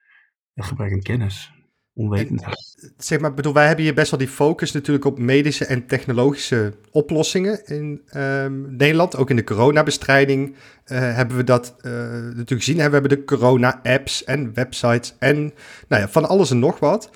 [0.53, 1.59] een gebrek aan kennis
[2.01, 2.71] onwetendheid.
[2.97, 6.73] Zeg maar, bedoel, wij hebben hier best wel die focus natuurlijk op medische en technologische
[6.91, 9.17] oplossingen in um, Nederland.
[9.17, 10.55] Ook in de coronabestrijding uh,
[10.99, 12.75] hebben we dat uh, natuurlijk gezien.
[12.75, 15.53] We hebben de corona-apps en websites en
[15.87, 17.09] nou ja, van alles en nog wat.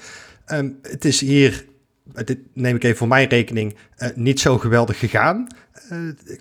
[0.47, 1.65] Um, het is hier,
[2.25, 5.47] dit neem ik even voor mijn rekening, uh, niet zo geweldig gegaan.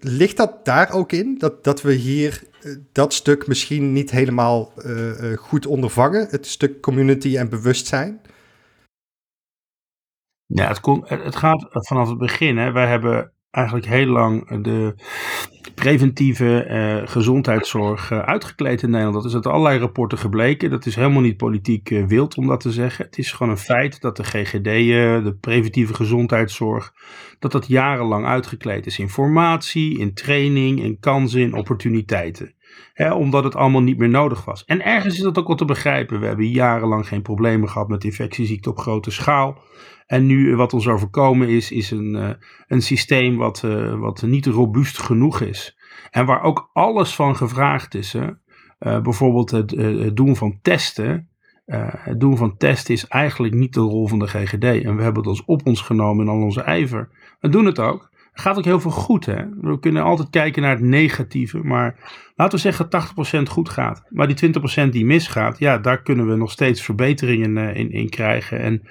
[0.00, 1.38] ligt dat daar ook in?
[1.38, 2.42] Dat, dat we hier
[2.92, 4.72] dat stuk misschien niet helemaal
[5.36, 6.26] goed ondervangen?
[6.30, 8.20] Het stuk community en bewustzijn?
[10.54, 12.58] Ja, het, komt, het gaat vanaf het begin.
[12.58, 12.72] Hè.
[12.72, 14.94] Wij hebben eigenlijk heel lang de
[15.74, 19.16] preventieve eh, gezondheidszorg uh, uitgekleed in Nederland.
[19.16, 20.70] Dat is uit allerlei rapporten gebleken.
[20.70, 23.04] Dat is helemaal niet politiek uh, wild om dat te zeggen.
[23.04, 26.92] Het is gewoon een feit dat de GGD'en, de preventieve gezondheidszorg,
[27.38, 32.54] dat dat jarenlang uitgekleed is in formatie, in training, in kansen, in opportuniteiten.
[33.12, 34.64] omdat het allemaal niet meer nodig was.
[34.64, 36.20] En ergens is dat ook wel te begrijpen.
[36.20, 39.62] We hebben jarenlang geen problemen gehad met infectieziekten op grote schaal.
[40.06, 42.28] En nu wat ons overkomen is, is een, uh,
[42.66, 45.78] een systeem wat, uh, wat niet robuust genoeg is.
[46.10, 48.12] En waar ook alles van gevraagd is.
[48.12, 48.26] Hè?
[48.26, 49.68] Uh, bijvoorbeeld het,
[50.16, 51.28] doen van testen.
[51.66, 54.64] het doen van testen is eigenlijk niet de rol van de GGD.
[54.64, 57.08] En we hebben het ons op ons genomen in al onze ijver.
[57.40, 58.12] We doen het ook.
[58.36, 59.26] Gaat ook heel veel goed.
[59.26, 59.48] Hè?
[59.60, 61.58] We kunnen altijd kijken naar het negatieve.
[61.58, 61.96] Maar
[62.36, 64.04] laten we zeggen dat 80% goed gaat.
[64.08, 64.52] Maar die
[64.86, 68.60] 20% die misgaat, ja, daar kunnen we nog steeds verbeteringen in, in krijgen.
[68.60, 68.82] En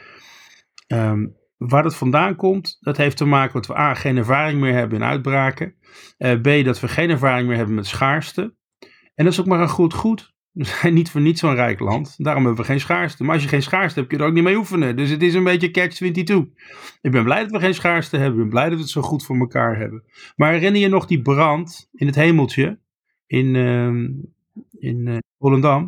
[0.87, 4.73] Um, waar dat vandaan komt, dat heeft te maken met we A, geen ervaring meer
[4.73, 5.75] hebben in uitbraken.
[6.17, 8.55] Uh, B, dat we geen ervaring meer hebben met schaarste.
[9.15, 10.31] En dat is ook maar een goed goed.
[10.53, 12.15] We zijn niet voor niets zo'n rijk land.
[12.17, 13.23] Daarom hebben we geen schaarste.
[13.23, 14.95] Maar als je geen schaarste hebt, kun je er ook niet mee oefenen.
[14.95, 16.35] Dus het is een beetje catch-22.
[17.01, 18.33] Ik ben blij dat we geen schaarste hebben.
[18.33, 20.03] Ik ben blij dat we het zo goed voor elkaar hebben.
[20.35, 22.79] Maar herinner je nog die brand in het hemeltje
[23.25, 23.87] in, uh,
[24.71, 25.07] in
[25.39, 25.83] uh?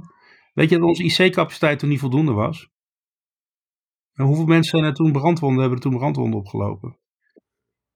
[0.53, 2.69] Weet je dat onze IC-capaciteit toen niet voldoende was?
[4.15, 6.97] En hoeveel mensen zijn er toen brandwonden, hebben er toen brandwonden opgelopen?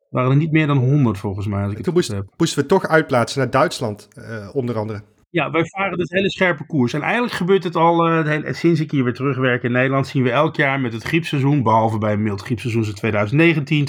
[0.10, 1.64] waren er niet meer dan 100 volgens mij.
[1.64, 2.34] Als ik toen het moest, heb.
[2.38, 5.04] moesten we toch uitplaatsen naar Duitsland, uh, onder andere.
[5.30, 6.94] Ja, wij varen dus hele scherpe koers.
[6.94, 10.24] En eigenlijk gebeurt het al, uh, hele, sinds ik hier weer terugwerk in Nederland, zien
[10.24, 13.86] we elk jaar met het griepseizoen, behalve bij een mild griepseizoen in 2019,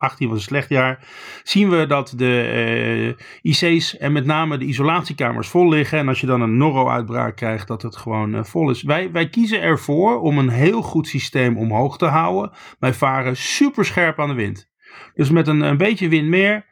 [0.00, 0.98] 2018 was een slecht jaar,
[1.42, 5.98] zien we dat de uh, IC's en met name de isolatiekamers vol liggen.
[5.98, 8.82] En als je dan een noro-uitbraak krijgt, dat het gewoon vol is.
[8.82, 12.52] Wij, wij kiezen ervoor om een heel goed systeem omhoog te houden.
[12.78, 14.70] Wij varen super scherp aan de wind.
[15.14, 16.64] Dus met een, een beetje wind meer.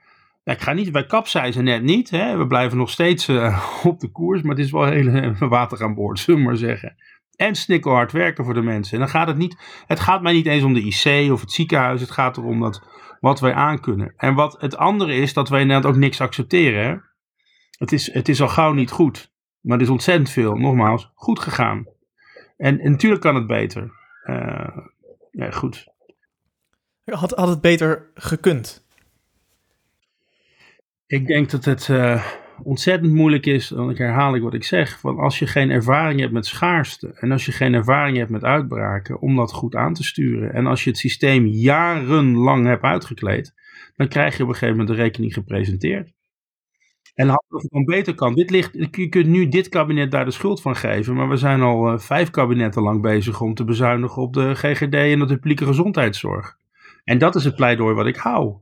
[0.44, 2.10] ik ga niet, wij kapseizen net niet.
[2.10, 2.36] Hè.
[2.36, 4.42] We blijven nog steeds uh, op de koers.
[4.42, 6.96] Maar het is wel heel water aan boord, zullen we maar zeggen.
[7.36, 8.92] En snikkelhard werken voor de mensen.
[8.92, 9.56] En dan gaat het niet.
[9.86, 12.00] Het gaat mij niet eens om de IC of het ziekenhuis.
[12.00, 12.82] Het gaat erom dat,
[13.20, 14.14] wat wij aankunnen.
[14.16, 16.84] En wat het andere is, dat wij inderdaad ook niks accepteren.
[16.84, 16.96] Hè.
[17.78, 19.32] Het, is, het is al gauw niet goed.
[19.60, 21.86] Maar het is ontzettend veel, nogmaals, goed gegaan.
[22.56, 23.92] En, en natuurlijk kan het beter.
[24.24, 24.76] Uh,
[25.30, 25.86] ja, goed.
[27.04, 28.86] Had, had het beter gekund?
[31.06, 32.24] Ik denk dat het uh,
[32.62, 36.32] ontzettend moeilijk is, dan herhaal ik wat ik zeg, want als je geen ervaring hebt
[36.32, 40.04] met schaarste en als je geen ervaring hebt met uitbraken, om dat goed aan te
[40.04, 43.54] sturen en als je het systeem jarenlang hebt uitgekleed,
[43.96, 46.12] dan krijg je op een gegeven moment de rekening gepresenteerd.
[47.14, 48.34] En had het dan beter kan.
[48.34, 51.60] Dit ligt, je kunt nu dit kabinet daar de schuld van geven, maar we zijn
[51.60, 55.64] al uh, vijf kabinetten lang bezig om te bezuinigen op de GGD en de publieke
[55.64, 56.56] gezondheidszorg.
[57.04, 58.56] En dat is het pleidooi wat ik hou.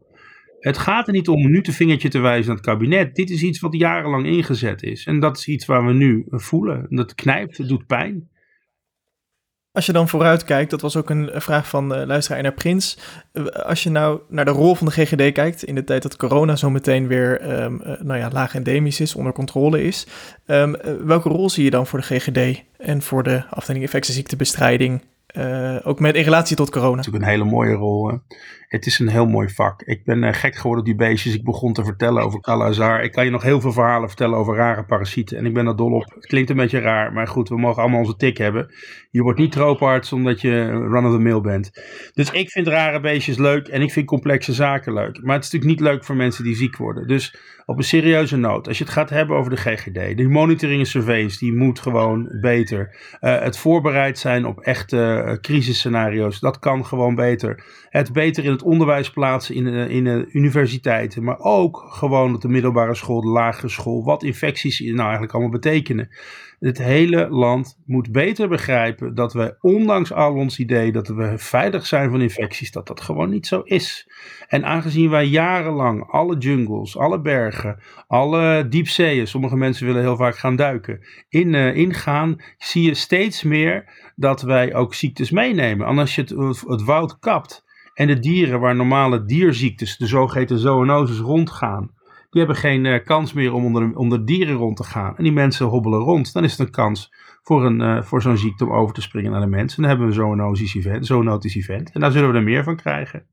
[0.61, 3.15] Het gaat er niet om nu te vingertje te wijzen aan het kabinet.
[3.15, 5.07] Dit is iets wat jarenlang ingezet is.
[5.07, 6.87] En dat is iets waar we nu voelen.
[6.89, 8.29] Dat knijpt, het doet pijn.
[9.73, 12.99] Als je dan vooruit kijkt, dat was ook een vraag van uh, luisteraar naar Prins.
[13.33, 16.17] Uh, als je nou naar de rol van de GGD kijkt, in de tijd dat
[16.17, 20.07] corona zo meteen weer um, uh, nou ja, laag endemisch is, onder controle is.
[20.47, 25.03] Um, welke rol zie je dan voor de GGD en voor de afdeling infectieziektebestrijding
[25.37, 26.97] uh, ook met in relatie tot corona.
[26.97, 28.09] Natuurlijk een hele mooie rol.
[28.09, 28.17] Hè?
[28.69, 29.83] Het is een heel mooi vak.
[29.83, 31.35] Ik ben uh, gek geworden op die beestjes.
[31.35, 33.03] Ik begon te vertellen over Calazar.
[33.03, 35.39] Ik kan je nog heel veel verhalen vertellen over rare parasieten.
[35.39, 36.13] En ik ben er dol op.
[36.15, 38.75] Het klinkt een beetje raar, maar goed, we mogen allemaal onze tik hebben.
[39.11, 41.71] Je wordt niet trooparts omdat je run-of-the-mill bent.
[42.15, 45.23] Dus ik vind rare beestjes leuk en ik vind complexe zaken leuk.
[45.23, 47.09] Maar het is natuurlijk niet leuk voor mensen die ziek worden.
[47.09, 50.81] Dus op een serieuze noot, als je het gaat hebben over de GGD, de monitoring
[50.81, 52.97] en surveillance, die moet gewoon beter.
[53.21, 57.65] Uh, het voorbereid zijn op echte uh, crisisscenario's, dat kan gewoon beter.
[57.97, 62.41] Het beter in het onderwijs plaatsen in, uh, in de universiteiten, maar ook gewoon op
[62.41, 66.09] de middelbare school, de lagere school, wat infecties nou eigenlijk allemaal betekenen.
[66.59, 71.87] Het hele land moet beter begrijpen dat wij, ondanks al ons idee dat we veilig
[71.87, 74.11] zijn van infecties, dat dat gewoon niet zo is.
[74.49, 80.37] En aangezien wij jarenlang alle jungles, alle bergen, alle diepzeeën, sommige mensen willen heel vaak
[80.37, 83.85] gaan duiken, in, uh, ingaan, zie je steeds meer
[84.17, 85.87] dat wij ook ziektes meenemen.
[85.87, 87.65] En als je het, het woud kapt
[87.97, 91.91] en de dieren waar normale dierziektes, de zogeheten zoonoses, rondgaan,
[92.31, 95.17] die hebben geen uh, kans meer om onder, onder dieren rond te gaan.
[95.17, 96.33] En die mensen hobbelen rond.
[96.33, 99.31] Dan is het een kans voor, een, uh, voor zo'n ziekte om over te springen
[99.31, 99.77] naar de mensen.
[99.77, 101.93] En dan hebben we zo'n zoonotisch event, zoonotisch event.
[101.93, 103.27] En daar zullen we er meer van krijgen.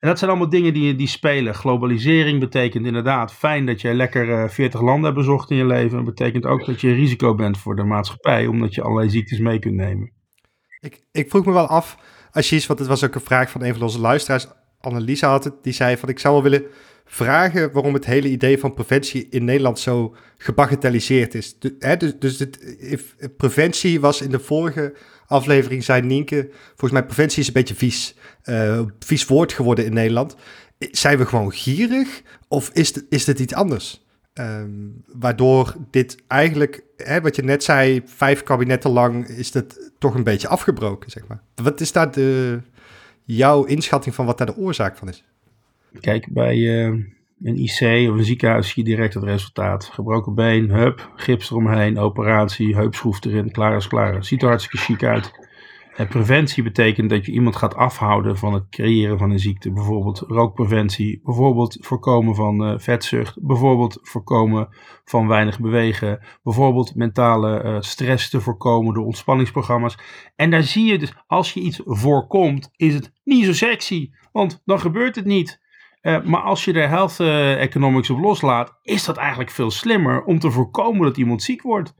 [0.00, 1.54] En dat zijn allemaal dingen die, die spelen.
[1.54, 5.96] Globalisering betekent inderdaad fijn dat je lekker uh, 40 landen hebt bezocht in je leven.
[5.96, 9.38] Dat betekent ook dat je een risico bent voor de maatschappij, omdat je allerlei ziektes
[9.38, 10.12] mee kunt nemen.
[10.80, 11.96] Ik, ik vroeg me wel af,
[12.32, 14.46] Ashish, want het was ook een vraag van een van onze luisteraars.
[14.80, 16.64] Anneliese had het, die zei van ik zou wel willen
[17.04, 21.56] vragen waarom het hele idee van preventie in Nederland zo gebagatelliseerd is.
[21.78, 24.94] Hè, dus dus het, if, preventie was in de vorige
[25.26, 28.14] aflevering, zei Nienke, volgens mij preventie is een beetje vies,
[28.44, 30.36] uh, vies woord geworden in Nederland.
[30.78, 34.06] Zijn we gewoon gierig of is, is dit iets anders?
[34.34, 40.14] Um, waardoor dit eigenlijk, hè, wat je net zei, vijf kabinetten lang is dat toch
[40.14, 41.42] een beetje afgebroken, zeg maar.
[41.54, 42.60] Wat is daar de,
[43.24, 45.24] jouw inschatting van wat daar de oorzaak van is?
[46.00, 46.84] Kijk, bij uh,
[47.42, 49.84] een IC of een ziekenhuis zie je direct het resultaat.
[49.84, 54.24] Gebroken been, hup, gips eromheen, operatie, heupschroef erin, klaar is klaar.
[54.24, 55.30] Ziet er hartstikke chic uit.
[55.96, 59.72] En preventie betekent dat je iemand gaat afhouden van het creëren van een ziekte.
[59.72, 64.68] Bijvoorbeeld rookpreventie, bijvoorbeeld voorkomen van uh, vetzucht, bijvoorbeeld voorkomen
[65.04, 69.98] van weinig bewegen, bijvoorbeeld mentale uh, stress te voorkomen door ontspanningsprogramma's.
[70.36, 74.62] En daar zie je dus, als je iets voorkomt, is het niet zo sexy, want
[74.64, 75.60] dan gebeurt het niet.
[76.02, 77.20] Maar als je er health
[77.58, 81.94] economics op loslaat, is dat eigenlijk veel slimmer om te voorkomen dat iemand ziek wordt.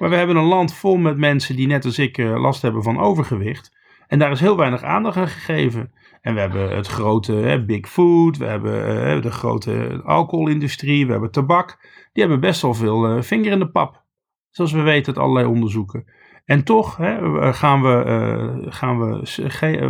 [0.00, 2.82] Maar we hebben een land vol met mensen die net als ik uh, last hebben
[2.82, 3.76] van overgewicht.
[4.06, 5.92] En daar is heel weinig aandacht aan gegeven.
[6.20, 11.78] En we hebben het grote big food, we hebben de grote alcoholindustrie, we hebben tabak.
[12.12, 14.04] Die hebben best wel veel vinger in de pap.
[14.50, 16.04] Zoals we weten uit allerlei onderzoeken.
[16.44, 17.14] En toch hè,
[17.52, 19.20] gaan, we, gaan, we,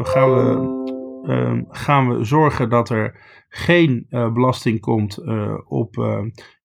[0.05, 5.19] gaan, we, uh, gaan we zorgen dat er geen belasting komt
[5.69, 5.97] op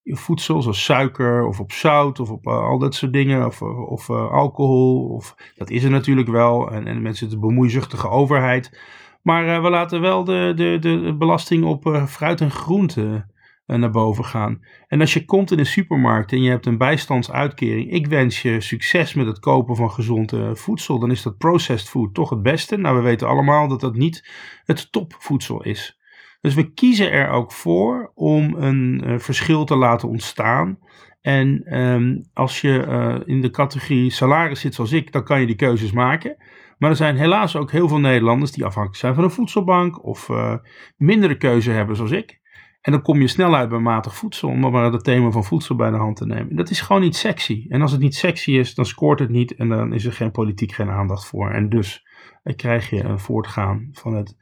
[0.06, 5.10] voedsel, zoals suiker of op zout of op al dat soort dingen, of, of alcohol.
[5.10, 6.72] Of, dat is er natuurlijk wel.
[6.72, 8.80] En, en mensen, de bemoeizuchtige overheid.
[9.22, 13.26] Maar we laten wel de, de, de belasting op fruit en groente
[13.66, 14.62] eh, naar boven gaan.
[14.88, 18.62] En als je komt in een supermarkt en je hebt een bijstandsuitkering, ik wens je
[18.62, 22.42] succes met het kopen van gezond eh, voedsel, dan is dat processed food toch het
[22.42, 22.78] beste.
[22.78, 24.30] Nou, we weten allemaal dat dat niet
[24.66, 26.00] het topvoedsel is.
[26.46, 30.80] Dus we kiezen er ook voor om een uh, verschil te laten ontstaan.
[31.22, 35.46] En um, als je uh, in de categorie salaris zit zoals ik, dan kan je
[35.46, 36.36] die keuzes maken.
[36.78, 40.30] Maar er zijn helaas ook heel veel Nederlanders die afhankelijk zijn van een voedselbank of
[40.30, 40.56] uh,
[40.98, 42.40] mindere keuze hebben zoals ik.
[42.82, 45.76] En dan kom je snel uit bij matig voedsel, om maar het thema van voedsel
[45.76, 46.56] bij de hand te nemen.
[46.56, 47.66] Dat is gewoon niet sexy.
[47.70, 50.32] En als het niet sexy is, dan scoort het niet en dan is er geen
[50.32, 51.52] politiek geen aandacht voor.
[51.52, 52.08] En dus
[52.56, 54.38] krijg je een voortgaan van het,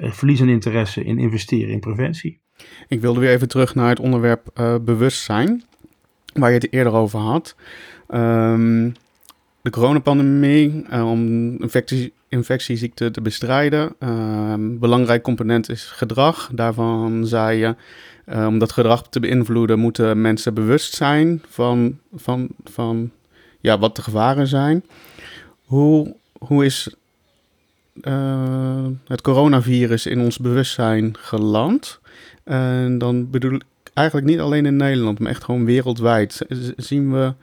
[0.00, 2.40] verlies aan interesse in investeren in preventie.
[2.88, 5.64] Ik wilde weer even terug naar het onderwerp uh, bewustzijn,
[6.32, 7.56] waar je het eerder over had.
[8.14, 8.94] Um,
[9.62, 11.20] de coronapandemie, uh, om
[11.62, 13.94] infectie, infectieziekten te bestrijden.
[14.00, 16.50] Uh, belangrijk component is gedrag.
[16.54, 17.74] Daarvan zei je,
[18.26, 23.10] uh, om dat gedrag te beïnvloeden, moeten mensen bewust zijn van, van, van
[23.60, 24.84] ja, wat de gevaren zijn.
[25.64, 26.94] Hoe, hoe is
[27.94, 32.00] uh, het coronavirus in ons bewustzijn geland?
[32.44, 33.62] En dan bedoel ik
[33.94, 36.46] eigenlijk niet alleen in Nederland, maar echt gewoon wereldwijd.
[36.76, 37.34] Zien we,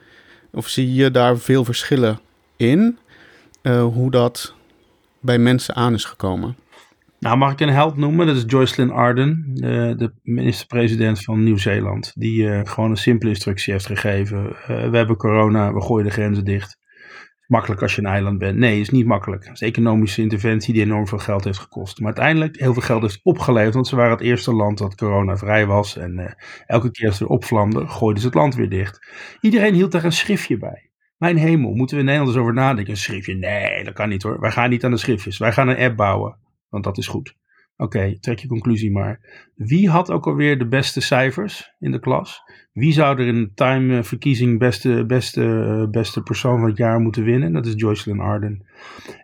[0.52, 2.20] of zie je daar veel verschillen
[2.56, 2.98] in?
[3.62, 4.54] Uh, hoe dat
[5.20, 6.56] bij mensen aan is gekomen?
[7.20, 8.26] Nou, mag ik een held noemen?
[8.26, 12.12] Dat is Joycelyn Arden, de, de minister-president van Nieuw-Zeeland.
[12.14, 14.42] Die gewoon een simpele instructie heeft gegeven.
[14.66, 16.77] We hebben corona, we gooien de grenzen dicht.
[17.48, 18.58] Makkelijk als je een eiland bent.
[18.58, 19.44] Nee, is niet makkelijk.
[19.44, 21.98] Het is economische interventie die enorm veel geld heeft gekost.
[21.98, 23.74] Maar uiteindelijk heel veel geld heeft opgeleverd.
[23.74, 25.96] Want ze waren het eerste land dat corona vrij was.
[25.96, 26.30] En uh,
[26.66, 29.06] elke keer als er opvlamde, gooiden ze het land weer dicht.
[29.40, 30.90] Iedereen hield daar een schriftje bij.
[31.16, 32.92] Mijn hemel, moeten we in Nederland eens over nadenken?
[32.92, 33.34] Een schriftje?
[33.34, 34.40] Nee, dat kan niet hoor.
[34.40, 35.38] Wij gaan niet aan de schriftjes.
[35.38, 37.36] Wij gaan een app bouwen, want dat is goed.
[37.80, 39.20] Oké, trek je conclusie maar.
[39.54, 42.42] Wie had ook alweer de beste cijfers in de klas?
[42.72, 47.52] Wie zou er in de time-verkiezing beste, beste, beste persoon van het jaar moeten winnen?
[47.52, 48.66] Dat is Joycelyn Arden.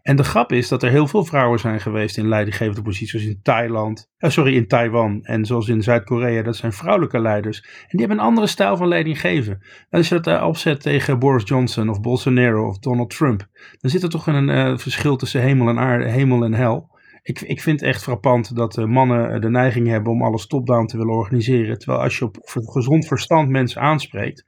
[0.03, 3.41] En de grap is dat er heel veel vrouwen zijn geweest in leidinggevende posities, in
[3.43, 6.43] Thailand, eh, sorry, in Taiwan en zoals in Zuid-Korea.
[6.43, 7.61] Dat zijn vrouwelijke leiders.
[7.61, 9.53] En die hebben een andere stijl van leidinggeven.
[9.91, 13.49] En als je dat uh, opzet tegen Boris Johnson of Bolsonaro of Donald Trump,
[13.81, 16.93] dan zit er toch een uh, verschil tussen hemel en aarde, hemel en hel.
[17.25, 20.97] Ik, ik vind echt frappant dat uh, mannen de neiging hebben om alles top-down te
[20.97, 21.79] willen organiseren.
[21.79, 24.45] Terwijl als je op gezond verstand mensen aanspreekt,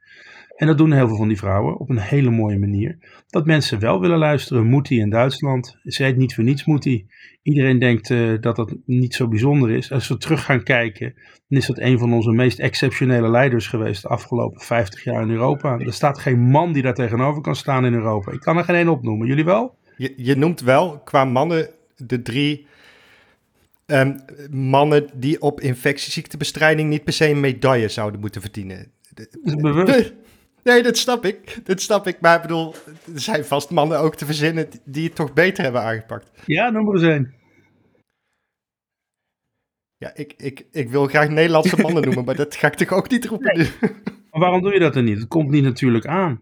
[0.55, 3.79] en dat doen heel veel van die vrouwen op een hele mooie manier, dat mensen
[3.79, 4.67] wel willen luisteren.
[4.67, 7.09] Moetie in Duitsland, ze heet niet voor niets Moetie.
[7.43, 9.91] Iedereen denkt uh, dat dat niet zo bijzonder is.
[9.91, 11.13] Als we terug gaan kijken,
[11.47, 15.29] dan is dat een van onze meest exceptionele leiders geweest de afgelopen 50 jaar in
[15.29, 15.77] Europa.
[15.77, 18.31] Er staat geen man die daar tegenover kan staan in Europa.
[18.31, 19.27] Ik kan er geen één opnoemen.
[19.27, 19.77] Jullie wel?
[19.97, 22.67] Je, je noemt wel qua mannen de drie
[23.85, 24.19] um,
[24.51, 28.91] mannen die op infectieziektebestrijding niet per se een medaille zouden moeten verdienen.
[29.43, 30.13] Bewust.
[30.63, 31.59] Nee, dat snap ik.
[31.63, 32.19] Dat snap ik.
[32.19, 32.73] Maar ik bedoel,
[33.13, 36.31] er zijn vast mannen ook te verzinnen die het toch beter hebben aangepakt.
[36.45, 37.33] Ja, noem maar eens een.
[39.97, 43.09] Ja, ik, ik, ik wil graag Nederlandse mannen noemen, maar dat ga ik toch ook
[43.09, 43.71] niet roepen nee.
[44.31, 45.19] Maar waarom doe je dat dan niet?
[45.19, 46.41] Het komt niet natuurlijk aan.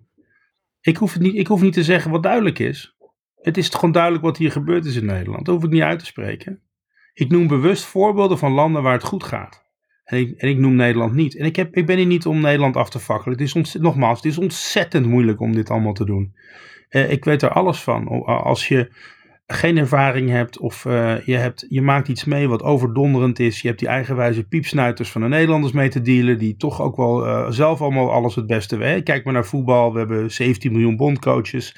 [0.82, 2.95] Ik hoef, het niet, ik hoef niet te zeggen wat duidelijk is.
[3.46, 5.46] Het is gewoon duidelijk wat hier gebeurd is in Nederland.
[5.46, 6.60] Dat hoef ik niet uit te spreken.
[7.14, 9.64] Ik noem bewust voorbeelden van landen waar het goed gaat.
[10.04, 11.38] En ik, en ik noem Nederland niet.
[11.38, 13.38] En ik, heb, ik ben hier niet om Nederland af te fakkelen.
[13.38, 16.36] Het is nogmaals, het is ontzettend moeilijk om dit allemaal te doen.
[16.90, 18.08] Uh, ik weet er alles van.
[18.26, 18.92] Als je
[19.48, 23.62] geen ervaring hebt of uh, je, hebt, je maakt iets mee wat overdonderend is.
[23.62, 26.38] Je hebt die eigenwijze piepsnuiters van de Nederlanders mee te dealen.
[26.38, 29.04] Die toch ook wel uh, zelf allemaal alles het beste weten.
[29.04, 29.94] Kijk maar naar voetbal.
[29.94, 31.76] We hebben 17 miljoen bondcoaches.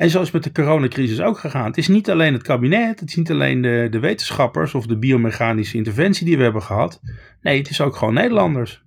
[0.00, 1.64] En zo is met de coronacrisis ook gegaan.
[1.64, 3.00] Het is niet alleen het kabinet.
[3.00, 7.00] Het is niet alleen de, de wetenschappers of de biomechanische interventie die we hebben gehad.
[7.42, 8.82] Nee, het is ook gewoon Nederlanders.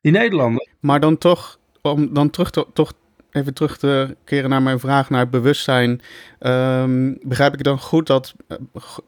[0.00, 0.68] Die Nederlanders.
[0.80, 2.92] Maar dan toch, om dan terug te, toch
[3.30, 6.00] even terug te keren naar mijn vraag naar bewustzijn.
[6.40, 8.58] Um, begrijp ik dan goed dat uh,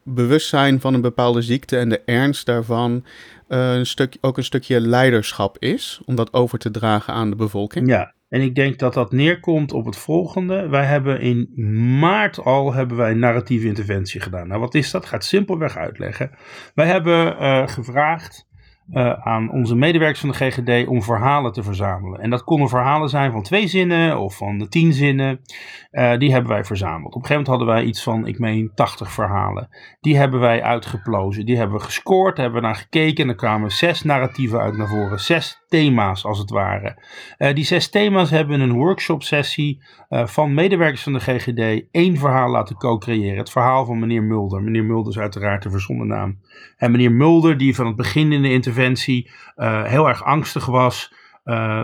[0.05, 3.05] bewustzijn van een bepaalde ziekte en de ernst daarvan
[3.49, 7.37] uh, een stuk, ook een stukje leiderschap is, om dat over te dragen aan de
[7.37, 7.89] bevolking?
[7.89, 10.69] Ja, en ik denk dat dat neerkomt op het volgende.
[10.69, 11.51] Wij hebben in
[11.99, 14.49] maart al hebben wij narratieve interventie gedaan.
[14.49, 15.07] Nou, wat is dat?
[15.07, 16.31] Gaat simpelweg uitleggen.
[16.75, 18.49] Wij hebben uh, gevraagd
[18.93, 22.21] uh, aan onze medewerkers van de GGD om verhalen te verzamelen.
[22.21, 25.41] En dat konden verhalen zijn van twee zinnen of van de tien zinnen.
[25.93, 27.15] Uh, die hebben wij verzameld.
[27.15, 29.69] Op een gegeven moment hadden wij iets van, ik meen, 80 verhalen.
[30.01, 31.47] Die hebben wij uitgeplozen.
[31.47, 33.25] Die hebben we gescoord, hebben we naar gekeken.
[33.25, 35.21] En er kwamen zes narratieven uit naar voren.
[35.21, 37.03] Zes thema's als het ware.
[37.39, 42.51] Uh, die zes thema's hebben een workshop sessie van medewerkers van de GGD één verhaal
[42.51, 43.39] laten co-creëren.
[43.39, 44.63] Het verhaal van meneer Mulder.
[44.63, 46.39] Meneer Mulder is uiteraard de verzonnen naam.
[46.77, 51.15] En meneer Mulder, die van het begin in de interventie uh, heel erg angstig was.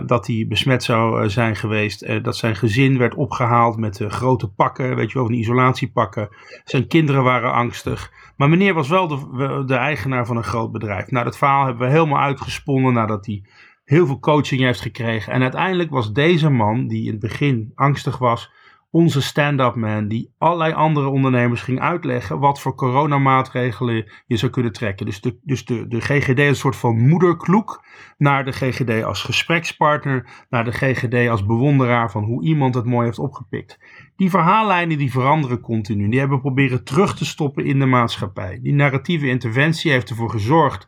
[0.05, 2.23] Dat hij besmet zou zijn geweest.
[2.23, 6.29] dat zijn gezin werd opgehaald met grote pakken, weet je wel, van isolatiepakken.
[6.63, 8.11] Zijn kinderen waren angstig.
[8.41, 11.11] Maar meneer was wel de, de, eigenaar van een groot bedrijf.
[11.11, 13.43] Nou, dat verhaal hebben we helemaal uitgesponnen nadat hij
[13.91, 15.33] heel veel coaching heeft gekregen.
[15.33, 18.51] En uiteindelijk was deze man, die in het begin angstig was,
[18.91, 24.71] onze stand-up man die allerlei andere ondernemers ging uitleggen wat voor coronamaatregelen je zou kunnen
[24.71, 25.05] trekken.
[25.05, 27.85] Dus de, dus de, de GGD een soort van moederkloek
[28.17, 33.05] naar de GGD als gesprekspartner, naar de GGD als bewonderaar van hoe iemand het mooi
[33.05, 33.79] heeft opgepikt.
[34.15, 36.09] Die verhaallijnen die veranderen continu.
[36.09, 38.59] Die hebben proberen terug te stoppen in de maatschappij.
[38.61, 40.87] Die narratieve interventie heeft ervoor gezorgd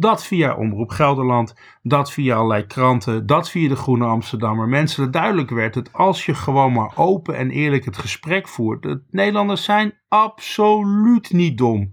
[0.00, 4.68] dat via Omroep Gelderland, dat via allerlei kranten, dat via de Groene Amsterdammer.
[4.68, 8.82] Mensen duidelijk werd dat als je gewoon maar open en eerlijk het gesprek voert.
[8.82, 11.92] De Nederlanders zijn absoluut niet dom.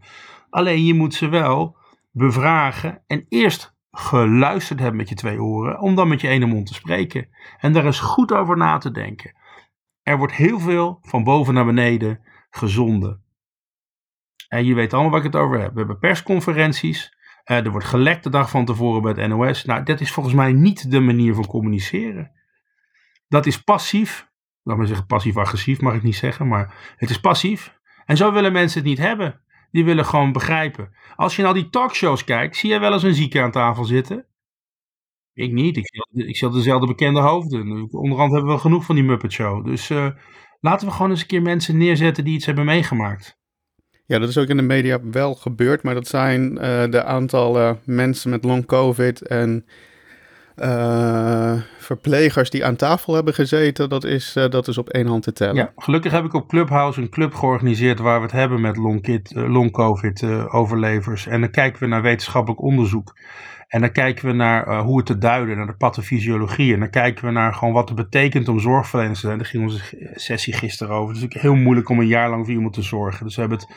[0.50, 1.78] Alleen je moet ze wel
[2.12, 6.68] bevragen en eerst geluisterd hebben met je twee oren, om dan met je ene mond
[6.68, 7.28] te spreken.
[7.60, 9.36] En daar is goed over na te denken.
[10.02, 13.24] Er wordt heel veel van boven naar beneden gezonden.
[14.48, 15.72] En je weet allemaal waar ik het over heb.
[15.72, 17.17] We hebben persconferenties.
[17.52, 19.66] Uh, er wordt gelekt de dag van tevoren bij het NOS.
[19.66, 22.32] Nou, dat is volgens mij niet de manier van communiceren.
[23.28, 24.30] Dat is passief.
[24.64, 27.76] Laat maar zeggen passief-agressief, mag ik niet zeggen, maar het is passief.
[28.06, 29.42] En zo willen mensen het niet hebben.
[29.72, 30.96] Die willen gewoon begrijpen.
[31.16, 34.26] Als je naar die talkshows kijkt, zie je wel eens een zieke aan tafel zitten?
[35.34, 35.78] Ik niet.
[35.78, 37.90] Ik zie, ik zie dezelfde bekende hoofden.
[37.92, 39.66] Onderhand hebben we genoeg van die Muppet Show.
[39.66, 40.10] Dus uh,
[40.60, 43.37] laten we gewoon eens een keer mensen neerzetten die iets hebben meegemaakt.
[44.08, 47.80] Ja, dat is ook in de media wel gebeurd, maar dat zijn uh, de aantallen
[47.84, 49.66] mensen met long covid en
[50.56, 55.24] uh, verplegers die aan tafel hebben gezeten, dat is, uh, dat is op één hand
[55.24, 55.56] te tellen.
[55.56, 59.28] Ja, gelukkig heb ik op Clubhouse een club georganiseerd waar we het hebben met long,
[59.34, 61.28] long covid overlevers.
[61.28, 63.16] En dan kijken we naar wetenschappelijk onderzoek.
[63.68, 66.74] En dan kijken we naar uh, hoe het te duiden, naar de pathofysiologie.
[66.74, 69.38] En dan kijken we naar gewoon wat het betekent om zorgverleners te zijn.
[69.38, 71.08] Daar ging onze sessie gisteren over.
[71.08, 73.26] Het is natuurlijk heel moeilijk om een jaar lang voor iemand te zorgen.
[73.26, 73.68] Dus we hebben het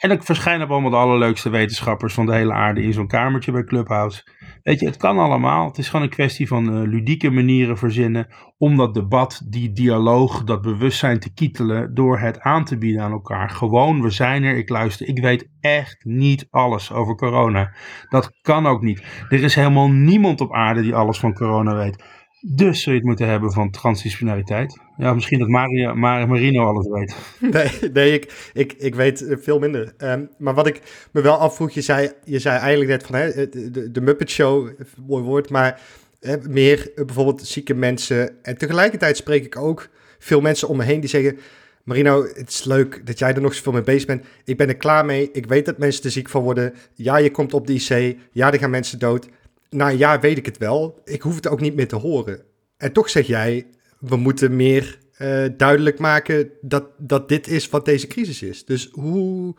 [0.00, 3.52] en ik verschijnen op allemaal de allerleukste wetenschappers van de hele aarde in zo'n kamertje
[3.52, 4.22] bij Clubhouse.
[4.62, 5.66] Weet je, het kan allemaal.
[5.66, 8.26] Het is gewoon een kwestie van uh, ludieke manieren verzinnen
[8.58, 13.12] om dat debat, die dialoog, dat bewustzijn te kietelen door het aan te bieden aan
[13.12, 13.50] elkaar.
[13.50, 15.08] Gewoon, we zijn er, ik luister.
[15.08, 17.74] Ik weet echt niet alles over corona.
[18.08, 19.02] Dat kan ook niet.
[19.28, 22.04] Er is helemaal niemand op aarde die alles van corona weet.
[22.42, 24.78] Dus zul je het moeten hebben van transdisciplinariteit.
[24.96, 27.16] Ja, misschien dat Mario, Marino alles weet.
[27.54, 29.94] Nee, nee ik, ik, ik weet veel minder.
[29.98, 30.80] Um, maar wat ik
[31.12, 34.68] me wel afvroeg, je zei, je zei eigenlijk net van hè, de, de Muppet Show,
[35.06, 35.80] mooi woord, maar
[36.20, 38.42] hè, meer bijvoorbeeld zieke mensen.
[38.42, 41.38] En tegelijkertijd spreek ik ook veel mensen om me heen die zeggen...
[41.84, 44.24] Marino, het is leuk dat jij er nog zoveel mee bezig bent.
[44.44, 45.30] Ik ben er klaar mee.
[45.32, 46.74] Ik weet dat mensen er ziek van worden.
[46.94, 48.16] Ja, je komt op de IC.
[48.32, 49.28] Ja, er gaan mensen dood
[49.70, 51.00] een jaar weet ik het wel.
[51.04, 52.42] Ik hoef het ook niet meer te horen.
[52.76, 53.66] En toch zeg jij,
[53.98, 58.64] we moeten meer uh, duidelijk maken dat, dat dit is wat deze crisis is.
[58.64, 59.54] Dus hoe,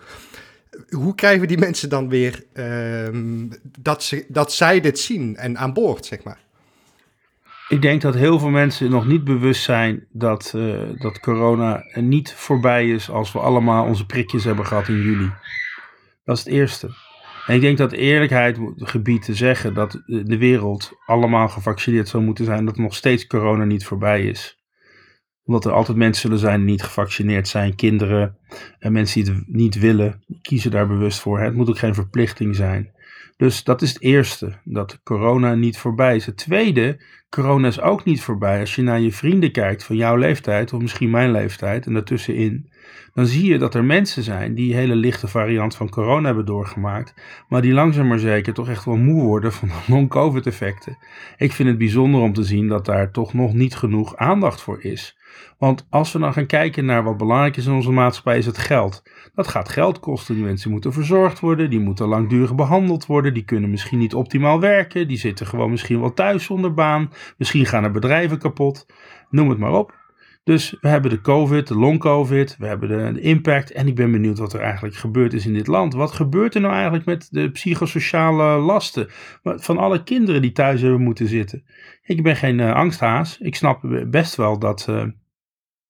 [0.90, 3.08] hoe krijgen we die mensen dan weer uh,
[3.80, 6.40] dat, ze, dat zij dit zien en aan boord, zeg maar?
[7.68, 12.34] Ik denk dat heel veel mensen nog niet bewust zijn dat, uh, dat corona niet
[12.34, 15.32] voorbij is als we allemaal onze prikjes hebben gehad in juli.
[16.24, 16.90] Dat is het eerste.
[17.52, 22.46] En ik denk dat eerlijkheid gebied te zeggen dat de wereld allemaal gevaccineerd zou moeten
[22.46, 24.60] zijn, dat nog steeds corona niet voorbij is.
[25.44, 28.38] Omdat er altijd mensen zullen zijn die niet gevaccineerd zijn, kinderen
[28.80, 31.40] en mensen die het niet willen, kiezen daar bewust voor.
[31.40, 32.92] Het moet ook geen verplichting zijn.
[33.38, 36.26] Dus dat is het eerste, dat corona niet voorbij is.
[36.26, 38.60] Het tweede, corona is ook niet voorbij.
[38.60, 42.71] Als je naar je vrienden kijkt van jouw leeftijd, of misschien mijn leeftijd, en daartussenin,
[43.14, 46.46] dan zie je dat er mensen zijn die een hele lichte variant van corona hebben
[46.46, 47.14] doorgemaakt,
[47.50, 50.98] maar die langzaam maar zeker toch echt wel moe worden van de long-covid effecten.
[51.38, 54.84] Ik vind het bijzonder om te zien dat daar toch nog niet genoeg aandacht voor
[54.84, 55.20] is.
[55.58, 58.58] Want als we dan gaan kijken naar wat belangrijk is in onze maatschappij, is het
[58.58, 59.04] geld.
[59.34, 60.36] Dat gaat geld kosten.
[60.36, 64.60] Die mensen moeten verzorgd worden, die moeten langdurig behandeld worden, die kunnen misschien niet optimaal
[64.60, 68.86] werken, die zitten gewoon misschien wel thuis zonder baan, misschien gaan er bedrijven kapot,
[69.30, 70.01] noem het maar op.
[70.44, 73.72] Dus we hebben de COVID, de long-COVID, we hebben de, de, impact.
[73.72, 75.94] En ik ben benieuwd wat er eigenlijk gebeurd is in dit land.
[75.94, 79.08] Wat gebeurt er nou eigenlijk met de psychosociale lasten
[79.44, 81.64] van alle kinderen die thuis hebben moeten zitten?
[82.04, 83.38] Ik ben geen uh, angsthaas.
[83.38, 84.88] Ik snap best wel dat.
[84.90, 85.06] Uh,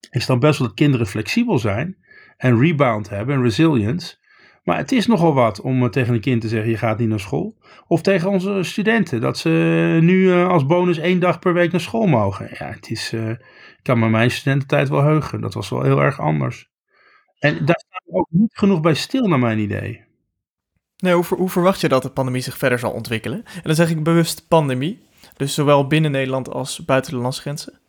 [0.09, 1.97] ik snap best wel dat kinderen flexibel zijn
[2.37, 4.19] en rebound hebben en resilience.
[4.63, 7.19] Maar het is nogal wat om tegen een kind te zeggen: je gaat niet naar
[7.19, 7.57] school.
[7.87, 9.49] Of tegen onze studenten dat ze
[10.01, 12.49] nu als bonus één dag per week naar school mogen.
[12.59, 13.13] Ja, het is.
[13.13, 15.41] Uh, ik kan me mijn studententijd wel heugen.
[15.41, 16.69] Dat was wel heel erg anders.
[17.39, 20.03] En daar staan we ook niet genoeg bij stil, naar mijn idee.
[20.97, 23.43] Nee, hoe, hoe verwacht je dat de pandemie zich verder zal ontwikkelen?
[23.45, 25.01] En dan zeg ik bewust pandemie.
[25.37, 27.79] Dus zowel binnen Nederland als buiten de landsgrenzen.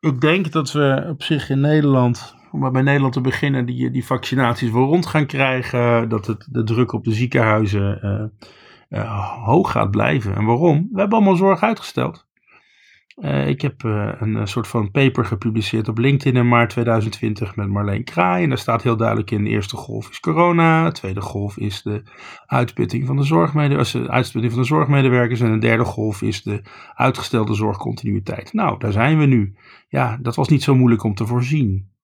[0.00, 4.04] Ik denk dat we op zich in Nederland om bij Nederland te beginnen, die, die
[4.04, 6.08] vaccinaties wel rond gaan krijgen.
[6.08, 10.36] Dat het, de druk op de ziekenhuizen uh, uh, hoog gaat blijven.
[10.36, 10.88] En waarom?
[10.92, 12.26] We hebben allemaal zorg uitgesteld.
[13.16, 18.04] Uh, ik heb een soort van paper gepubliceerd op LinkedIn in maart 2020 met Marleen
[18.04, 18.42] Kraai.
[18.42, 21.82] En daar staat heel duidelijk in: de eerste golf is corona, de tweede golf is
[21.82, 22.02] de
[22.46, 25.40] uitputting van de, zorgmedewerkers, de uitputting van de zorgmedewerkers.
[25.40, 26.62] En de derde golf is de
[26.94, 28.52] uitgestelde zorgcontinuïteit.
[28.52, 29.56] Nou, daar zijn we nu.
[29.88, 31.94] Ja, dat was niet zo moeilijk om te voorzien.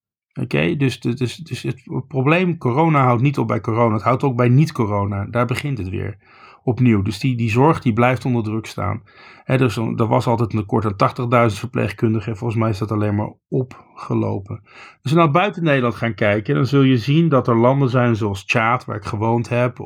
[0.41, 4.49] Oké, dus, dus, het probleem, corona houdt niet op bij corona, het houdt ook bij
[4.49, 5.26] niet-corona.
[5.30, 6.18] Daar begint het weer
[6.64, 7.03] opnieuw.
[7.03, 9.03] Dus die, die zorg die blijft onder druk staan.
[9.45, 12.93] He, dus er was altijd een tekort aan 80.000 verpleegkundigen en volgens mij is dat
[12.93, 14.61] alleen maar opgelopen.
[15.03, 18.16] Als we nou buiten Nederland gaan kijken, dan zul je zien dat er landen zijn
[18.16, 19.80] zoals Tjaad, waar ik gewoond heb,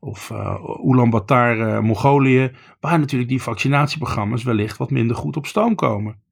[0.00, 5.74] of uh, Ulaanbaatar, uh, Mongolië, waar natuurlijk die vaccinatieprogramma's wellicht wat minder goed op stoom
[5.74, 6.26] komen.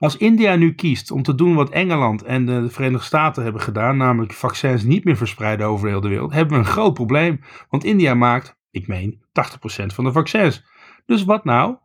[0.00, 3.96] Als India nu kiest om te doen wat Engeland en de Verenigde Staten hebben gedaan,
[3.96, 7.40] namelijk vaccins niet meer verspreiden over heel de wereld, hebben we een groot probleem.
[7.68, 9.22] Want India maakt, ik meen, 80%
[9.86, 10.64] van de vaccins.
[11.06, 11.76] Dus wat nou?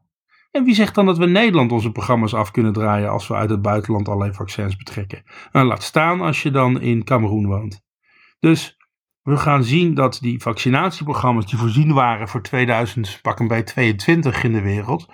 [0.52, 3.50] En wie zegt dan dat we Nederland onze programma's af kunnen draaien als we uit
[3.50, 5.24] het buitenland alleen vaccins betrekken?
[5.52, 7.84] Nou, laat staan als je dan in Cameroen woont.
[8.40, 8.78] Dus
[9.22, 14.52] we gaan zien dat die vaccinatieprogramma's die voorzien waren voor 2000, pak bij 22 in
[14.52, 15.10] de wereld,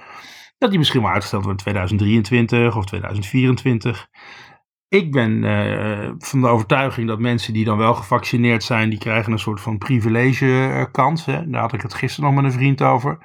[0.61, 4.07] dat die misschien wel uitgesteld wordt in 2023 of 2024.
[4.87, 9.31] Ik ben uh, van de overtuiging dat mensen die dan wel gevaccineerd zijn, die krijgen
[9.31, 11.25] een soort van privilege kans.
[11.25, 11.49] Hè?
[11.49, 13.17] Daar had ik het gisteren nog met een vriend over.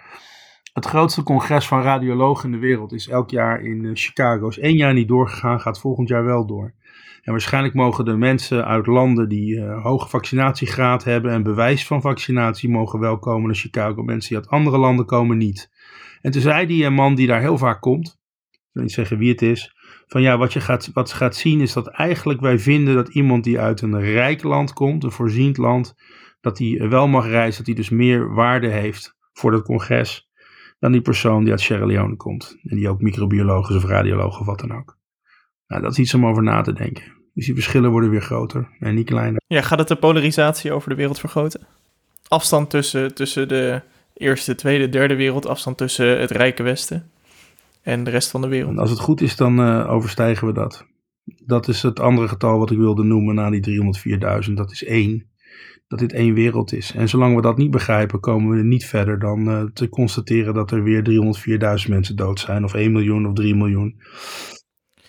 [0.73, 4.49] Het grootste congres van radiologen in de wereld is elk jaar in uh, Chicago.
[4.49, 6.75] Is één jaar niet doorgegaan, gaat volgend jaar wel door.
[7.23, 12.71] En waarschijnlijk mogen de mensen uit landen die hoge vaccinatiegraad hebben en bewijs van vaccinatie
[12.71, 14.03] mogen wel komen naar Chicago.
[14.03, 15.71] Mensen die uit andere landen komen niet.
[16.27, 18.19] En toen zei die man die daar heel vaak komt,
[18.51, 19.75] ik wil niet zeggen wie het is,
[20.07, 23.45] van ja, wat je gaat, wat gaat zien is dat eigenlijk wij vinden dat iemand
[23.45, 25.95] die uit een rijk land komt, een voorziend land,
[26.41, 30.29] dat hij wel mag reizen, dat hij dus meer waarde heeft voor het congres
[30.79, 32.57] dan die persoon die uit Sierra Leone komt.
[32.63, 34.99] En die ook microbioloog is of radioloog of wat dan ook.
[35.67, 37.05] Nou, dat is iets om over na te denken.
[37.35, 39.41] Dus die verschillen worden weer groter en niet kleiner.
[39.47, 41.67] Ja, gaat het de polarisatie over de wereld vergroten?
[42.29, 43.83] Afstand tussen, tussen de
[44.17, 47.11] eerste, tweede, derde wereld, afstand tussen het rijke Westen
[47.83, 48.71] en de rest van de wereld.
[48.71, 50.87] En als het goed is, dan uh, overstijgen we dat.
[51.45, 53.83] Dat is het andere getal wat ik wilde noemen na die
[54.49, 54.53] 304.000.
[54.53, 55.27] Dat is één.
[55.89, 56.93] Dat dit één wereld is.
[56.95, 60.71] En zolang we dat niet begrijpen, komen we niet verder dan uh, te constateren dat
[60.71, 61.03] er weer
[61.85, 62.65] 304.000 mensen dood zijn.
[62.65, 64.01] Of 1 miljoen of 3 miljoen.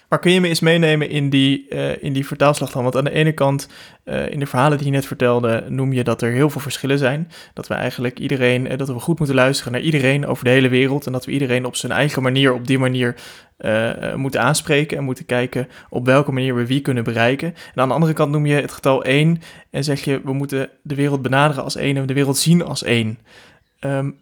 [0.09, 2.83] Maar kun je me eens meenemen in die, uh, in die vertaalslag dan?
[2.83, 3.69] Want aan de ene kant,
[4.05, 6.97] uh, in de verhalen die je net vertelde, noem je dat er heel veel verschillen
[6.97, 7.31] zijn.
[7.53, 10.69] Dat we eigenlijk iedereen, uh, dat we goed moeten luisteren naar iedereen over de hele
[10.69, 11.05] wereld.
[11.05, 13.15] En dat we iedereen op zijn eigen manier, op die manier
[14.15, 14.97] moeten aanspreken.
[14.97, 17.47] En moeten kijken op welke manier we wie kunnen bereiken.
[17.47, 19.41] En aan de andere kant noem je het getal 1
[19.71, 22.83] en zeg je, we moeten de wereld benaderen als één en de wereld zien als
[22.83, 23.19] één.
[23.79, 24.15] Um,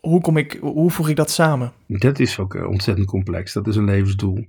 [0.00, 1.72] hoe, kom ik, hoe voeg ik dat samen?
[1.86, 3.52] Dat is ook ontzettend complex.
[3.52, 4.46] Dat is een levensdoel.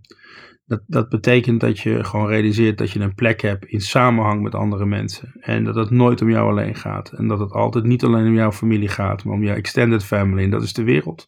[0.72, 4.56] Dat, dat betekent dat je gewoon realiseert dat je een plek hebt in samenhang met
[4.56, 5.34] andere mensen.
[5.40, 7.12] En dat het nooit om jou alleen gaat.
[7.12, 10.44] En dat het altijd niet alleen om jouw familie gaat, maar om jouw extended family.
[10.44, 11.28] En dat is de wereld.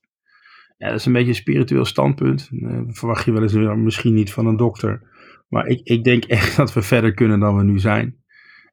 [0.78, 2.50] Ja, dat is een beetje een spiritueel standpunt.
[2.52, 5.02] Uh, verwacht je wel eens misschien niet van een dokter.
[5.50, 8.16] Maar ik, ik denk echt dat we verder kunnen dan we nu zijn.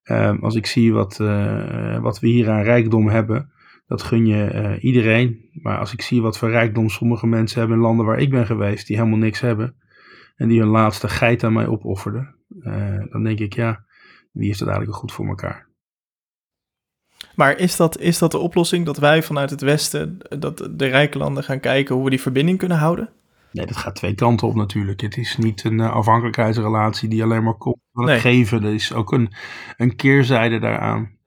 [0.04, 3.52] Uh, als ik zie wat, uh, wat we hier aan rijkdom hebben,
[3.86, 5.48] dat gun je iedereen.
[5.62, 8.46] Maar als ik zie wat voor rijkdom sommige mensen hebben in landen waar ik ben
[8.46, 9.74] geweest, die helemaal niks hebben
[10.40, 13.84] en die hun laatste geit aan mij opofferden, uh, dan denk ik, ja,
[14.32, 15.68] wie heeft het eigenlijk goed voor elkaar?
[17.34, 21.18] Maar is dat, is dat de oplossing dat wij vanuit het Westen, dat de rijke
[21.18, 23.10] landen gaan kijken hoe we die verbinding kunnen houden?
[23.52, 25.00] Nee, dat gaat twee kanten op natuurlijk.
[25.00, 28.20] Het is niet een uh, afhankelijkheidsrelatie die alleen maar komt van het nee.
[28.20, 28.64] geven.
[28.64, 29.32] Er is ook een,
[29.76, 31.18] een keerzijde daaraan.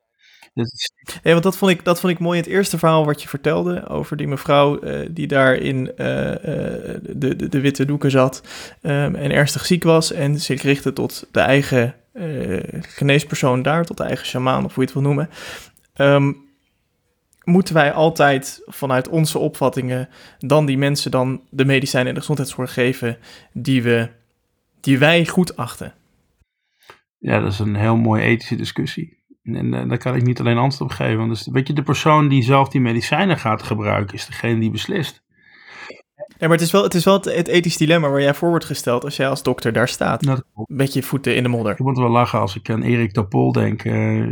[0.54, 3.28] Ja, want dat vond, ik, dat vond ik mooi in het eerste verhaal wat je
[3.28, 8.42] vertelde over die mevrouw uh, die daar in uh, de, de, de, witte doeken zat
[8.82, 11.96] um, en ernstig ziek was en zich richtte tot de eigen
[12.82, 15.30] geneespersoon daar, tot de eigen shamaan of hoe je het wil noemen.
[15.96, 16.44] Um,
[17.44, 22.74] moeten wij altijd vanuit onze opvattingen dan die mensen dan de medicijnen en de gezondheidszorg
[22.74, 23.18] geven
[23.54, 24.10] die, we,
[24.80, 25.94] die wij goed achten?
[27.18, 29.23] Ja, dat is een heel mooie ethische discussie.
[29.44, 31.30] En uh, daar kan ik niet alleen antwoord op geven.
[31.30, 35.24] Dus weet je, de persoon die zelf die medicijnen gaat gebruiken, is degene die beslist.
[36.38, 38.66] Ja, maar het is wel het, is wel het, ethisch dilemma waar jij voor wordt
[38.66, 40.24] gesteld als jij als dokter daar staat.
[40.24, 41.72] Dat Met je voeten in de modder.
[41.72, 43.84] Ik moet wel lachen als ik aan Erik Topol denk.
[43.84, 44.30] Uh,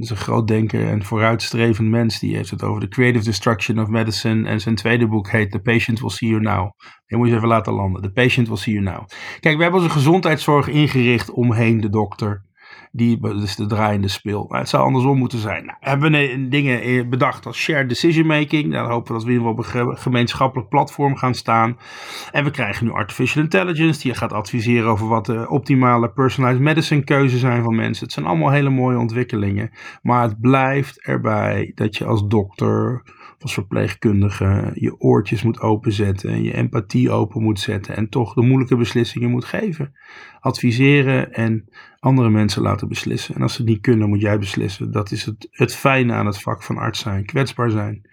[0.00, 2.18] is een groot denker en vooruitstrevend mens.
[2.18, 4.48] Die heeft het over de creative destruction of medicine.
[4.48, 6.70] En zijn tweede boek heet The Patient Will See You Now.
[7.06, 8.02] Die moet je even laten landen.
[8.02, 9.06] The Patient Will See You Now.
[9.40, 12.44] Kijk, we hebben onze gezondheidszorg ingericht omheen de dokter
[12.96, 14.46] die dus de draaiende speel.
[14.48, 15.64] Het zou andersom moeten zijn.
[15.64, 18.72] Nou, hebben we dingen bedacht als shared decision making.
[18.72, 21.78] Dan hopen we dat we in op een gemeenschappelijk platform gaan staan.
[22.32, 27.04] En we krijgen nu artificial intelligence die gaat adviseren over wat de optimale personalized medicine
[27.04, 28.04] keuzes zijn van mensen.
[28.04, 29.70] Het zijn allemaal hele mooie ontwikkelingen.
[30.02, 33.02] Maar het blijft erbij dat je als dokter
[33.44, 38.42] als verpleegkundige je oortjes moet openzetten en je empathie open moet zetten en toch de
[38.42, 39.94] moeilijke beslissingen moet geven.
[40.40, 41.68] Adviseren en
[41.98, 43.34] andere mensen laten beslissen.
[43.34, 44.92] En als ze het niet kunnen, moet jij beslissen.
[44.92, 48.08] Dat is het, het fijne aan het vak van arts zijn, kwetsbaar zijn.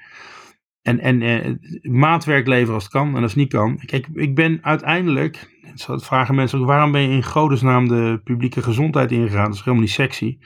[0.81, 1.53] En, en eh,
[1.91, 3.79] maatwerk leveren als het kan en als het niet kan.
[3.85, 5.49] Kijk, ik ben uiteindelijk,
[5.87, 9.45] dat vragen mensen ook, waarom ben je in godesnaam de publieke gezondheid ingegaan?
[9.45, 10.37] Dat is helemaal niet sexy.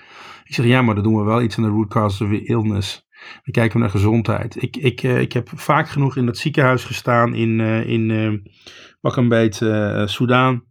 [0.44, 3.05] Ik zeg, ja, maar dan doen we wel iets aan de root cause of illness.
[3.44, 4.62] Dan kijken we naar gezondheid.
[4.62, 8.40] Ik, ik, uh, ik heb vaak genoeg in dat ziekenhuis gestaan in, uh, in uh,
[9.02, 9.56] pak een beet,
[10.10, 10.64] Soudaan.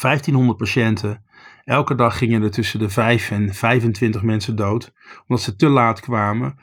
[0.00, 1.24] 1500 patiënten.
[1.64, 4.92] Elke dag gingen er tussen de 5 en 25 mensen dood,
[5.26, 6.58] omdat ze te laat kwamen.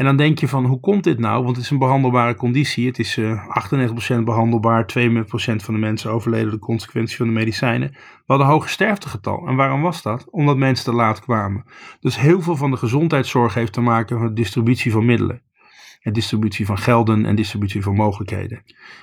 [0.00, 1.44] En dan denk je van, hoe komt dit nou?
[1.44, 2.86] Want het is een behandelbare conditie.
[2.86, 5.06] Het is uh, eh, 98% behandelbaar, 2%
[5.56, 7.90] van de mensen overleden de consequenties van de medicijnen.
[7.90, 9.46] We hadden een hoog sterftegetal.
[9.46, 10.30] En waarom was dat?
[10.30, 11.64] Omdat mensen te laat kwamen.
[12.00, 15.42] Dus heel veel van de gezondheidszorg heeft te maken met distributie van middelen
[16.00, 18.62] en distributie van gelden en distributie van mogelijkheden.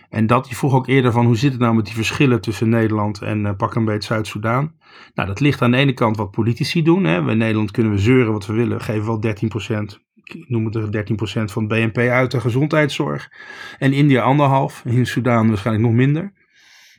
[0.09, 2.69] En dat, je vroeg ook eerder van hoe zit het nou met die verschillen tussen
[2.69, 4.71] Nederland en uh, pak een Zuid-Soedan.
[5.13, 7.03] Nou, dat ligt aan de ene kant wat politici doen.
[7.03, 7.29] Hè.
[7.29, 9.35] in Nederland kunnen we zeuren wat we willen, geven wel
[9.99, 13.29] 13%, ik het 13% van het BNP uit de gezondheidszorg.
[13.77, 16.33] En India anderhalf, in Soedan waarschijnlijk nog minder.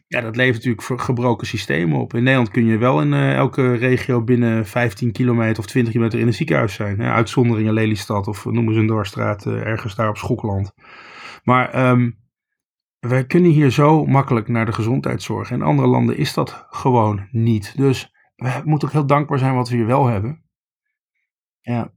[0.07, 2.15] Ja, dat levert natuurlijk gebroken systemen op.
[2.15, 6.21] In Nederland kun je wel in uh, elke regio binnen 15 kilometer of 20 kilometer
[6.21, 7.01] in een ziekenhuis zijn.
[7.01, 7.11] Hè?
[7.11, 10.73] Uitzonderingen Lelystad of noemen ze een doorstraat uh, ergens daar op Schokland.
[11.43, 12.19] Maar um,
[12.99, 15.51] wij kunnen hier zo makkelijk naar de gezondheidszorg.
[15.51, 17.77] In andere landen is dat gewoon niet.
[17.77, 20.43] Dus we moeten ook heel dankbaar zijn wat we hier wel hebben.
[21.61, 21.93] Ja.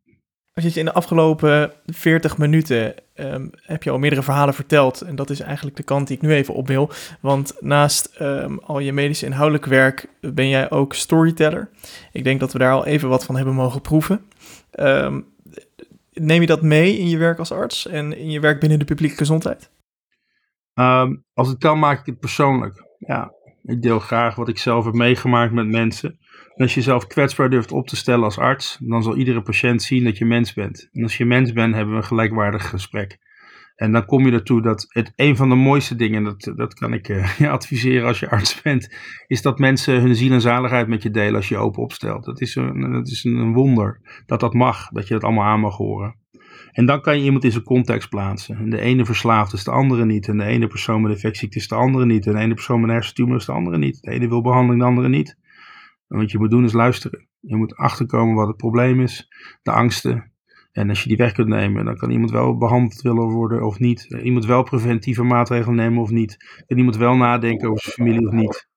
[0.53, 5.01] Als je in de afgelopen 40 minuten um, heb je al meerdere verhalen verteld.
[5.01, 6.89] En dat is eigenlijk de kant die ik nu even op wil.
[7.19, 11.69] Want naast um, al je medische inhoudelijk werk ben jij ook storyteller.
[12.11, 14.25] Ik denk dat we daar al even wat van hebben mogen proeven.
[14.79, 15.25] Um,
[16.11, 18.85] neem je dat mee in je werk als arts en in je werk binnen de
[18.85, 19.69] publieke gezondheid?
[21.33, 22.85] als het kan, maak ik het persoonlijk.
[22.97, 23.33] Ja,
[23.63, 26.19] ik deel graag wat ik zelf heb meegemaakt met mensen
[26.61, 30.03] als je jezelf kwetsbaar durft op te stellen als arts, dan zal iedere patiënt zien
[30.03, 30.89] dat je mens bent.
[30.91, 33.17] En als je mens bent, hebben we een gelijkwaardig gesprek.
[33.75, 36.93] En dan kom je ertoe dat het een van de mooiste dingen, dat, dat kan
[36.93, 38.95] ik uh, adviseren als je arts bent,
[39.27, 42.25] is dat mensen hun ziel en zaligheid met je delen als je je open opstelt.
[42.25, 45.59] Dat is, een, dat is een wonder dat dat mag, dat je dat allemaal aan
[45.59, 46.15] mag horen.
[46.71, 48.57] En dan kan je iemand in zijn context plaatsen.
[48.57, 50.27] En de ene verslaafd is de andere niet.
[50.27, 52.27] En de ene persoon met infectie is de andere niet.
[52.27, 54.01] En de ene persoon met een is de andere niet.
[54.01, 55.37] De ene wil behandeling, de andere niet.
[56.07, 57.27] En wat je moet doen is luisteren.
[57.39, 59.27] Je moet achterkomen wat het probleem is,
[59.61, 60.31] de angsten.
[60.71, 63.79] En als je die weg kunt nemen, dan kan iemand wel behandeld willen worden of
[63.79, 64.03] niet.
[64.23, 66.63] Iemand wel preventieve maatregelen nemen of niet.
[66.67, 68.69] En iemand wel nadenken over zijn familie of niet.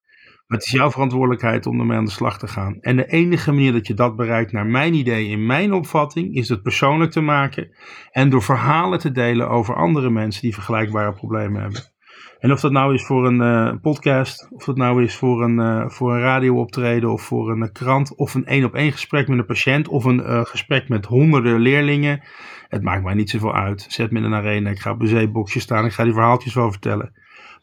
[0.47, 2.79] Het is jouw verantwoordelijkheid om ermee aan de slag te gaan.
[2.81, 6.49] En de enige manier dat je dat bereikt, naar mijn idee, in mijn opvatting, is
[6.49, 7.77] het persoonlijk te maken.
[8.11, 11.93] En door verhalen te delen over andere mensen die vergelijkbare problemen hebben.
[12.39, 15.59] En of dat nou is voor een uh, podcast, of dat nou is voor een,
[15.59, 19.29] uh, voor een radiooptreden of voor een uh, krant, of een één op één gesprek
[19.29, 22.23] met een patiënt, of een gesprek met honderden leerlingen.
[22.69, 23.87] Het maakt mij niet zoveel uit.
[23.89, 26.55] Zet me in een arena, ik ga op een zeeboxje staan, ik ga die verhaaltjes
[26.55, 27.13] wel vertellen.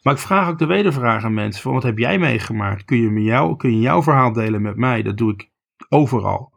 [0.02, 2.84] Maar ik vraag ook de wedervraag aan mensen: van wat heb jij meegemaakt?
[2.84, 5.02] Kun je, met jou, kun je jouw verhaal delen met mij?
[5.02, 5.50] Dat doe ik
[5.88, 6.52] overal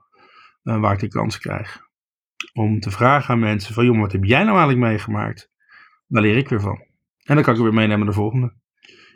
[0.61, 1.79] waar ik de kans krijg.
[2.53, 5.51] Om te vragen aan mensen: van joh, wat heb jij nou eigenlijk meegemaakt?
[6.07, 6.85] Daar leer ik weer van.
[7.23, 8.53] En dan kan ik weer meenemen naar de volgende.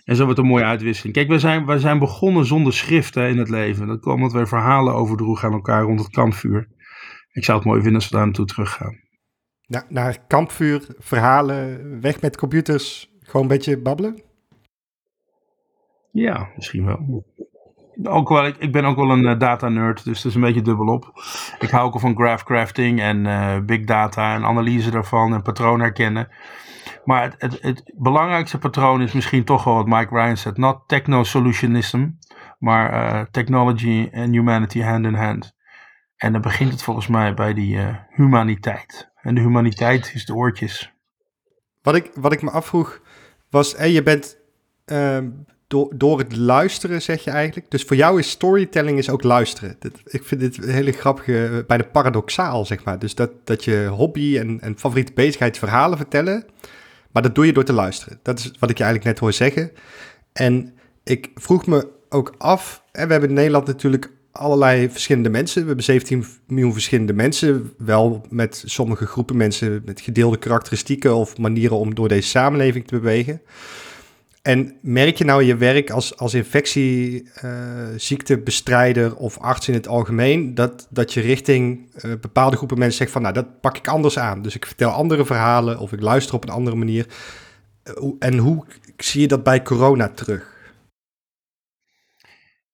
[0.03, 1.15] En zo wordt een mooie uitwisseling.
[1.15, 3.87] Kijk, we zijn, we zijn begonnen zonder schriften in het leven.
[3.87, 6.67] Dat kwam omdat wij verhalen overdroegen aan elkaar rond het kampvuur.
[7.31, 9.07] ik zou het mooi vinden als we daar naartoe teruggaan.
[9.65, 14.21] Na, naar kampvuur, verhalen, weg met computers, gewoon een beetje babbelen?
[16.11, 17.25] Ja, misschien wel.
[18.03, 20.41] Ook wel ik, ik ben ook wel een uh, data nerd, dus dat is een
[20.41, 21.11] beetje dubbelop.
[21.59, 25.41] Ik hou ook al van graph crafting en uh, big data en analyse daarvan en
[25.41, 26.27] patroon herkennen.
[27.05, 30.57] Maar het, het, het, belangrijkste patroon is misschien toch wel wat Mike Ryan zegt.
[30.57, 32.09] Not techno-solutionism,
[32.59, 35.57] maar uh, technology and humanity hand in hand.
[36.15, 39.11] En dan begint het volgens mij bij die humaniteit.
[39.21, 40.93] En de humaniteit is de oortjes.
[41.81, 43.01] Wat ik, wat ik me afvroeg
[43.49, 44.37] was, hey, je bent
[44.85, 45.17] uh,
[45.67, 47.71] door, door het luisteren, zeg je eigenlijk.
[47.71, 49.77] Dus voor jou is storytelling is ook luisteren.
[50.05, 52.99] Ik vind dit een hele grappige, bijna paradoxaal, zeg maar.
[52.99, 56.45] Dus dat, dat je hobby en, en favoriete bezigheid verhalen vertellen,
[57.11, 58.19] maar dat doe je door te luisteren.
[58.23, 59.71] Dat is wat ik je eigenlijk net hoor zeggen.
[60.33, 60.73] En
[61.03, 65.61] ik vroeg me ook af, en we hebben in Nederland natuurlijk allerlei verschillende mensen.
[65.61, 67.73] We hebben 17 miljoen verschillende mensen.
[67.77, 72.95] Wel met sommige groepen mensen met gedeelde karakteristieken of manieren om door deze samenleving te
[72.95, 73.41] bewegen.
[74.41, 80.55] En merk je nou je werk als, als infectieziektebestrijder uh, of arts in het algemeen,
[80.55, 84.19] dat, dat je richting uh, bepaalde groepen mensen zegt van nou, dat pak ik anders
[84.19, 84.41] aan.
[84.41, 87.05] Dus ik vertel andere verhalen of ik luister op een andere manier.
[87.83, 88.65] Uh, en hoe
[88.97, 90.57] zie je dat bij corona terug?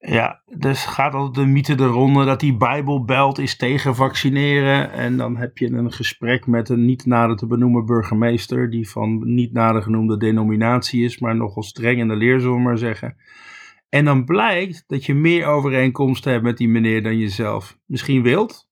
[0.08, 4.92] Ja, dus gaat altijd de mythe de ronde dat die Bijbelbelt is tegen vaccineren.
[4.92, 9.34] En dan heb je een gesprek met een niet nader te benoemen burgemeester, die van
[9.34, 13.18] niet nader genoemde denominatie is, maar nogal streng in de leer, zullen we maar zeggen.
[13.90, 18.70] En dan blijkt dat je meer overeenkomsten hebt met die meneer dan jezelf misschien wilt.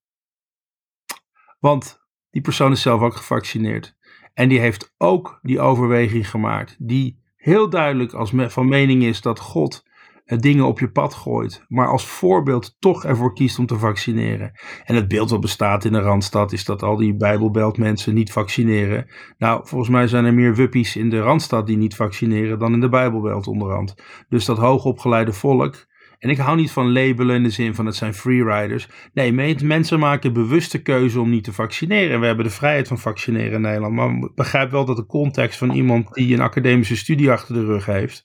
[1.59, 3.95] Want die persoon is zelf ook gevaccineerd.
[4.33, 9.39] En die heeft ook die overweging gemaakt, die heel duidelijk als van mening is dat
[9.39, 9.91] God
[10.39, 14.51] dingen op je pad gooit, maar als voorbeeld toch ervoor kiest om te vaccineren.
[14.85, 18.31] En het beeld wat bestaat in de Randstad is dat al die Bijbelbelt mensen niet
[18.31, 19.05] vaccineren.
[19.37, 22.79] Nou, volgens mij zijn er meer wuppies in de Randstad die niet vaccineren dan in
[22.79, 23.95] de Bijbelbelt onderhand.
[24.29, 25.85] Dus dat hoogopgeleide volk,
[26.19, 28.87] en ik hou niet van labelen in de zin van het zijn freeriders.
[29.13, 32.13] Nee, mensen maken bewuste keuze om niet te vaccineren.
[32.13, 33.93] En we hebben de vrijheid van vaccineren in Nederland.
[33.93, 37.85] Maar begrijp wel dat de context van iemand die een academische studie achter de rug
[37.85, 38.23] heeft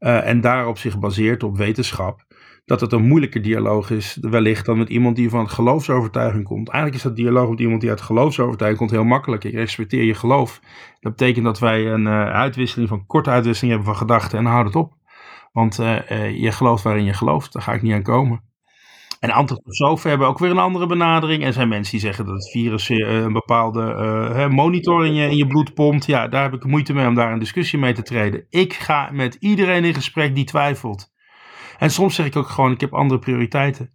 [0.00, 2.24] uh, en daarop zich baseert op wetenschap,
[2.64, 6.68] dat het een moeilijker dialoog is wellicht dan met iemand die van geloofsovertuiging komt.
[6.68, 9.44] Eigenlijk is dat dialoog met iemand die uit geloofsovertuiging komt heel makkelijk.
[9.44, 10.60] Ik respecteer je geloof.
[11.00, 14.66] Dat betekent dat wij een uh, uitwisseling van korte uitwisseling hebben van gedachten en houd
[14.66, 14.92] het op.
[15.52, 18.49] Want uh, je gelooft waarin je gelooft, daar ga ik niet aan komen.
[19.20, 21.44] En antroposofen hebben ook weer een andere benadering.
[21.44, 25.36] En zijn mensen die zeggen dat het virus een bepaalde uh, monitor in je, in
[25.36, 26.06] je bloed pompt.
[26.06, 28.46] Ja, daar heb ik moeite mee om daar een discussie mee te treden.
[28.48, 31.12] Ik ga met iedereen in gesprek die twijfelt.
[31.78, 33.92] En soms zeg ik ook gewoon, ik heb andere prioriteiten.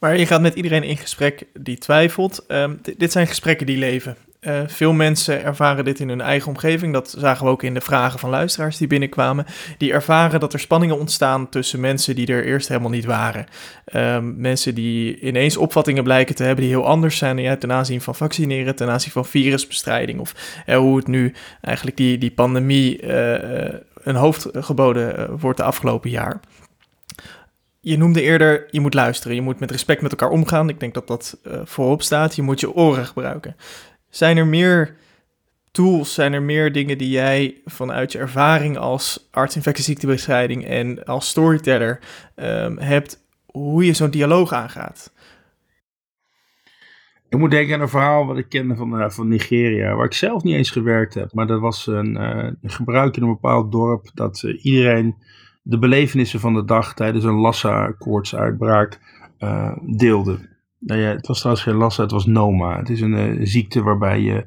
[0.00, 2.44] Maar je gaat met iedereen in gesprek die twijfelt.
[2.48, 4.16] Um, dit zijn gesprekken die leven.
[4.40, 6.92] Uh, veel mensen ervaren dit in hun eigen omgeving.
[6.92, 9.46] Dat zagen we ook in de vragen van luisteraars die binnenkwamen.
[9.78, 13.46] Die ervaren dat er spanningen ontstaan tussen mensen die er eerst helemaal niet waren.
[13.94, 18.00] Um, mensen die ineens opvattingen blijken te hebben die heel anders zijn ja, ten aanzien
[18.00, 20.20] van vaccineren, ten aanzien van virusbestrijding.
[20.20, 25.64] Of uh, hoe het nu eigenlijk die, die pandemie uh, een hoofd geboden wordt de
[25.64, 26.40] afgelopen jaar.
[27.80, 30.68] Je noemde eerder, je moet luisteren, je moet met respect met elkaar omgaan.
[30.68, 32.36] Ik denk dat dat voorop staat.
[32.36, 33.56] Je moet je oren gebruiken.
[34.10, 34.96] Zijn er meer
[35.70, 41.28] tools, zijn er meer dingen die jij vanuit je ervaring als arts infectieziektebestrijding en als
[41.28, 42.00] storyteller
[42.36, 45.12] um, hebt, hoe je zo'n dialoog aangaat?
[47.28, 50.12] Ik moet denken aan een verhaal wat ik kende van, uh, van Nigeria, waar ik
[50.12, 51.32] zelf niet eens gewerkt heb.
[51.32, 55.16] Maar dat was een, uh, een gebruik in een bepaald dorp dat uh, iedereen
[55.62, 59.00] de belevenissen van de dag tijdens een Lassa-koortsuitbraak
[59.96, 60.49] deelde.
[60.80, 62.78] Nou ja, het was trouwens geen Lassa, het was Noma.
[62.78, 64.46] Het is een uh, ziekte waarbij je,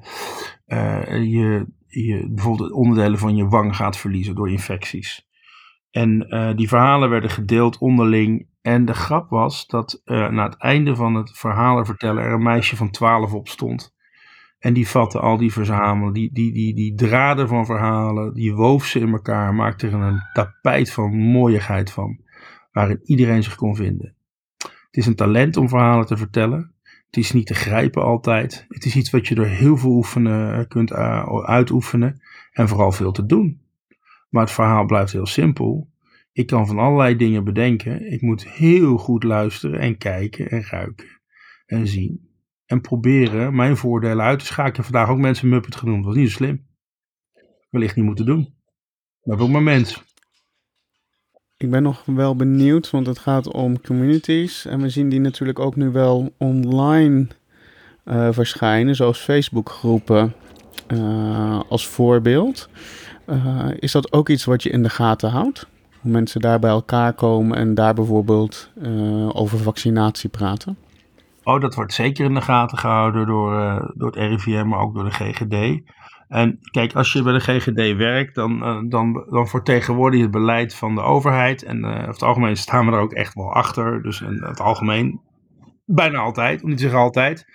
[0.68, 5.28] uh, je, je bijvoorbeeld onderdelen van je wang gaat verliezen door infecties.
[5.92, 8.48] En uh, die verhalen werden gedeeld onderling.
[8.62, 12.76] En de grap was dat na het einde van het verhalen vertellen er een meisje
[12.76, 13.94] van 12 op stond.
[14.64, 18.86] En die vatte al die verzamelen, die, die, die, die draden van verhalen, die woof
[18.86, 22.20] ze in elkaar, maakte er een tapijt van mooiigheid van,
[22.72, 24.16] waarin iedereen zich kon vinden.
[24.94, 26.74] Het is een talent om verhalen te vertellen.
[27.06, 28.66] Het is niet te grijpen altijd.
[28.70, 32.22] Het is iets wat je door heel veel oefenen eh, kunt uh, uitoefenen.
[32.52, 33.62] En vooral veel te doen.
[34.30, 35.90] Maar het verhaal blijft heel simpel.
[36.32, 38.12] Ik kan van allerlei dingen bedenken.
[38.12, 41.22] Ik moet heel goed luisteren en kijken en ruiken
[41.66, 42.30] en zien.
[42.66, 44.86] En proberen mijn voordelen uit te schakelen.
[44.86, 46.04] Vandaag ook mensen Muppet genoemd.
[46.04, 46.66] Dat was niet zo slim.
[47.70, 48.54] Wellicht niet moeten doen.
[49.24, 50.04] Maar ook maar mens
[51.64, 54.66] ik ben nog wel benieuwd, want het gaat om communities.
[54.66, 57.28] En we zien die natuurlijk ook nu wel online
[58.06, 60.34] uh, verschijnen, zoals Facebookgroepen
[60.94, 62.70] uh, als voorbeeld.
[63.30, 65.68] Uh, is dat ook iets wat je in de gaten houdt?
[66.02, 68.70] Hoe mensen daar bij elkaar komen en daar bijvoorbeeld
[69.32, 70.78] over vaccinatie praten?
[71.44, 73.52] Oh, dat wordt zeker in de gaten gehouden door,
[73.96, 75.82] door het RIVM, maar ook door de GGD.
[76.34, 80.34] En kijk, als je bij de GGD werkt, dan, uh, dan, dan vertegenwoordig je het
[80.34, 81.64] beleid van de overheid.
[81.64, 84.02] En uh, over het algemeen staan we er ook echt wel achter.
[84.02, 85.22] Dus in het algemeen,
[85.86, 87.46] bijna altijd, om niet te zeggen altijd.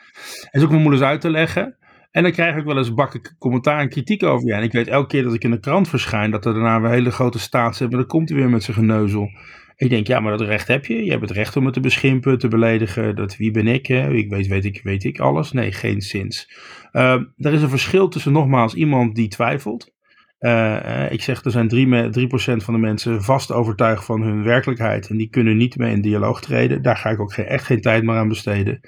[0.41, 1.77] Het is ook wel moeilijk uit te leggen.
[2.11, 4.55] En dan krijg ik wel eens bakken commentaar en kritiek over je.
[4.55, 6.91] En ik weet elke keer dat ik in de krant verschijn, dat er daarna weer
[6.91, 7.99] hele grote staats hebben.
[7.99, 9.31] Dan komt hij weer met zijn geneuzel.
[9.77, 11.05] Ik denk, ja, maar dat recht heb je.
[11.05, 13.17] Je hebt het recht om het te beschimpen, te beledigen.
[13.17, 13.87] Dat, wie ben ik?
[13.87, 14.13] Hè?
[14.13, 15.53] Ik weet, weet ik, weet ik alles?
[15.53, 16.51] Nee, geen zins.
[16.93, 19.97] Uh, er is een verschil tussen nogmaals iemand die twijfelt.
[20.41, 25.09] Uh, ik zeg, er zijn 3%, 3% van de mensen vast overtuigd van hun werkelijkheid.
[25.09, 26.83] En die kunnen niet mee in dialoog treden.
[26.83, 28.81] Daar ga ik ook geen, echt geen tijd meer aan besteden.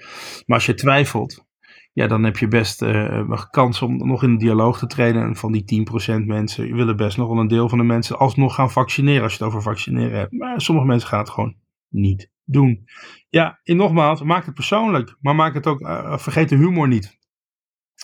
[0.46, 1.44] Maar als je twijfelt,
[1.92, 5.22] ja, dan heb je best uh, kans om nog in dialoog te treden.
[5.22, 5.86] En van die
[6.20, 9.32] 10% mensen willen best nog wel een deel van de mensen alsnog gaan vaccineren als
[9.32, 10.32] je het over vaccineren hebt.
[10.32, 11.56] Maar sommige mensen gaan het gewoon
[11.88, 12.84] niet doen.
[13.28, 15.78] Ja, en nogmaals, maak het persoonlijk, maar maak het ook,
[16.20, 17.18] vergeet de humor niet.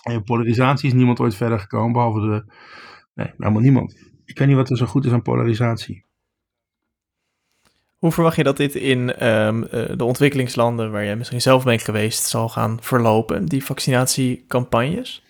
[0.02, 2.52] En polarisatie is niemand ooit verder gekomen, behalve de,
[3.14, 3.96] nee, helemaal niemand.
[4.24, 6.04] Ik weet niet wat er zo goed is aan polarisatie.
[7.96, 9.60] Hoe verwacht je dat dit in um,
[9.96, 15.24] de ontwikkelingslanden, waar jij misschien zelf bent geweest, zal gaan verlopen, die vaccinatiecampagnes?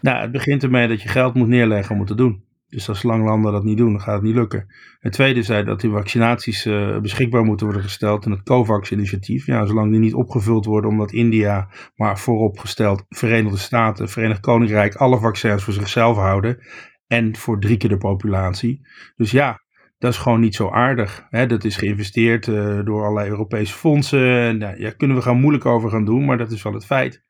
[0.00, 2.44] Nou, het begint ermee dat je geld moet neerleggen om het te doen.
[2.68, 4.66] Dus als lang landen dat niet doen, dan gaat het niet lukken.
[4.98, 9.46] Het tweede is dat die vaccinaties uh, beschikbaar moeten worden gesteld in het COVAX-initiatief.
[9.46, 15.18] Ja, zolang die niet opgevuld worden, omdat India, maar vooropgesteld Verenigde Staten, Verenigd Koninkrijk alle
[15.18, 16.58] vaccins voor zichzelf houden.
[17.06, 18.86] En voor drie keer de populatie.
[19.16, 19.62] Dus ja,
[19.98, 21.26] dat is gewoon niet zo aardig.
[21.30, 21.46] Hè?
[21.46, 24.58] Dat is geïnvesteerd uh, door allerlei Europese fondsen.
[24.58, 27.22] Nou, ja, kunnen we gaan moeilijk over gaan doen, maar dat is wel het feit.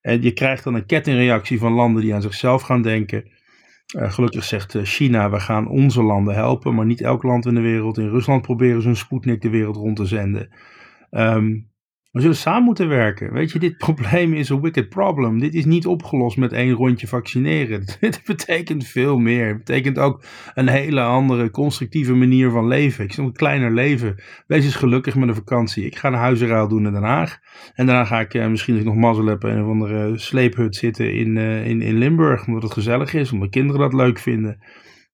[0.00, 3.30] En je krijgt dan een kettingreactie van landen die aan zichzelf gaan denken.
[3.94, 7.54] Uh, gelukkig zegt uh, China, we gaan onze landen helpen, maar niet elk land in
[7.54, 7.98] de wereld.
[7.98, 10.48] In Rusland proberen ze een Sputnik de wereld rond te zenden.
[11.10, 11.70] Um,
[12.16, 13.32] we zullen samen moeten werken.
[13.32, 15.38] Weet je, dit probleem is een wicked problem.
[15.38, 17.84] Dit is niet opgelost met één rondje vaccineren.
[18.00, 19.46] Dit betekent veel meer.
[19.46, 23.04] Het betekent ook een hele andere constructieve manier van leven.
[23.04, 24.22] Ik een kleiner leven.
[24.46, 25.84] Wees eens gelukkig met een vakantie.
[25.84, 27.38] Ik ga een huizenruil doen in Den Haag.
[27.74, 31.14] En daarna ga ik eh, misschien nog mazzel heb in een of andere sleephut zitten
[31.14, 32.46] in, uh, in, in Limburg.
[32.46, 34.64] Omdat het gezellig is, omdat kinderen dat leuk vinden.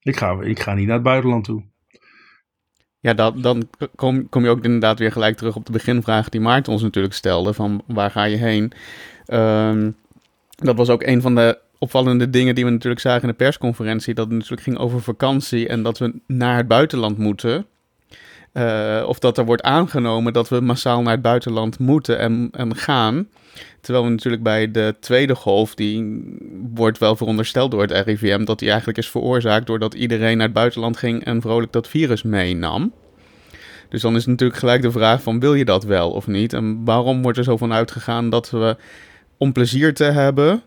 [0.01, 1.72] Ik ga, ik ga niet naar het buitenland toe.
[3.03, 6.73] Ja, dan kom, kom je ook inderdaad weer gelijk terug op de beginvraag die Maarten
[6.73, 8.73] ons natuurlijk stelde: van waar ga je heen?
[9.27, 9.97] Um,
[10.57, 14.15] dat was ook een van de opvallende dingen die we natuurlijk zagen in de persconferentie.
[14.15, 17.67] Dat het natuurlijk ging over vakantie en dat we naar het buitenland moeten.
[18.53, 22.77] Uh, of dat er wordt aangenomen dat we massaal naar het buitenland moeten en, en
[22.77, 23.29] gaan.
[23.81, 26.23] Terwijl we natuurlijk bij de tweede golf, die
[26.75, 30.55] wordt wel verondersteld door het RIVM, dat die eigenlijk is veroorzaakt doordat iedereen naar het
[30.55, 32.93] buitenland ging en vrolijk dat virus meenam.
[33.89, 36.53] Dus dan is natuurlijk gelijk de vraag van wil je dat wel of niet?
[36.53, 38.77] En waarom wordt er zo van uitgegaan dat we
[39.37, 40.63] om plezier te hebben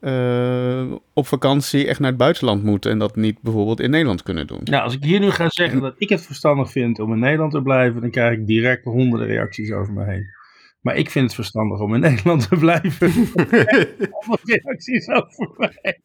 [0.00, 4.46] uh, op vakantie echt naar het buitenland moeten en dat niet bijvoorbeeld in Nederland kunnen
[4.46, 4.60] doen?
[4.64, 7.52] Nou, als ik hier nu ga zeggen dat ik het verstandig vind om in Nederland
[7.52, 10.34] te blijven, dan krijg ik direct honderden reacties over me heen.
[10.80, 13.12] Maar ik vind het verstandig om in Nederland te blijven.
[14.44, 16.00] reacties over mij.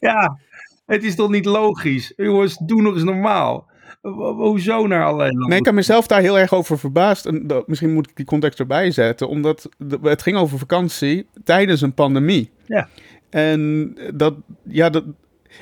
[0.00, 0.38] Ja,
[0.86, 2.12] het is toch niet logisch?
[2.16, 3.66] Jongens, doe nog eens normaal.
[4.00, 5.48] Hoezo naar allerlei landen?
[5.48, 7.26] Nee, ik heb mezelf daar heel erg over verbaasd.
[7.26, 9.28] En misschien moet ik die context erbij zetten.
[9.28, 9.68] Omdat
[10.02, 12.50] het ging over vakantie tijdens een pandemie.
[12.66, 12.88] Ja.
[13.30, 15.04] En dat, ja, dat,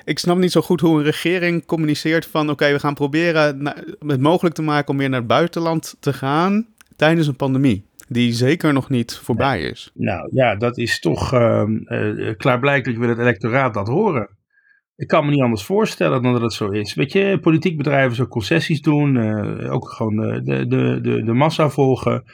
[0.05, 2.51] ik snap niet zo goed hoe een regering communiceert van...
[2.51, 3.67] oké, we gaan proberen
[4.07, 8.33] het mogelijk te maken om weer naar het buitenland te gaan tijdens een pandemie die
[8.33, 9.91] zeker nog niet voorbij is.
[9.95, 14.29] Nou ja, dat is toch uh, uh, klaarblijkelijk wil het electoraat dat horen.
[14.97, 16.95] Ik kan me niet anders voorstellen dan dat het zo is.
[16.95, 21.69] Weet je, politiek bedrijven zo concessies doen, uh, ook gewoon de, de, de, de massa
[21.69, 22.25] volgen.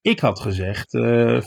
[0.00, 0.90] Ik had gezegd,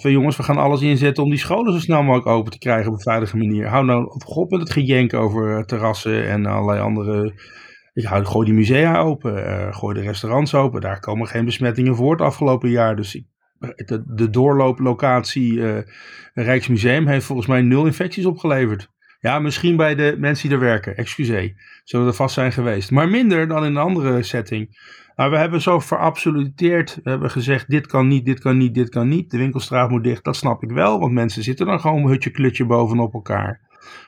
[0.01, 2.87] van jongens, we gaan alles inzetten om die scholen zo snel mogelijk open te krijgen
[2.87, 3.67] op een veilige manier.
[3.67, 7.33] Hou nou op met het gejenk over terrassen en allerlei andere
[7.93, 10.81] ik hou, gooi die musea open, uh, gooi de restaurants open.
[10.81, 12.95] Daar komen geen besmettingen voor het afgelopen jaar.
[12.95, 13.23] Dus
[14.05, 15.77] de, doorlooplocatie uh,
[16.33, 18.89] Rijksmuseum heeft volgens mij nul infecties opgeleverd.
[19.19, 21.53] Ja, misschien bij de mensen die er werken, excuseer.
[21.83, 22.91] Zullen er vast zijn geweest.
[22.91, 24.69] Maar minder dan in een andere setting.
[25.21, 26.99] Maar we hebben zo verabsoluteerd.
[27.03, 29.31] We hebben gezegd: dit kan niet, dit kan niet, dit kan niet.
[29.31, 30.23] De winkelstraat moet dicht.
[30.23, 33.61] Dat snap ik wel, want mensen zitten dan gewoon hutje-klutje bovenop elkaar.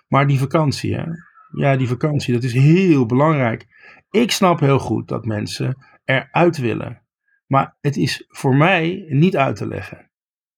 [0.08, 1.04] Maar die vakantie, hè?
[1.52, 3.68] Ja, die vakantie, dat is heel belangrijk.
[4.10, 7.02] Ik snap heel goed dat mensen eruit willen.
[7.48, 10.10] Maar het is voor mij niet uit te leggen.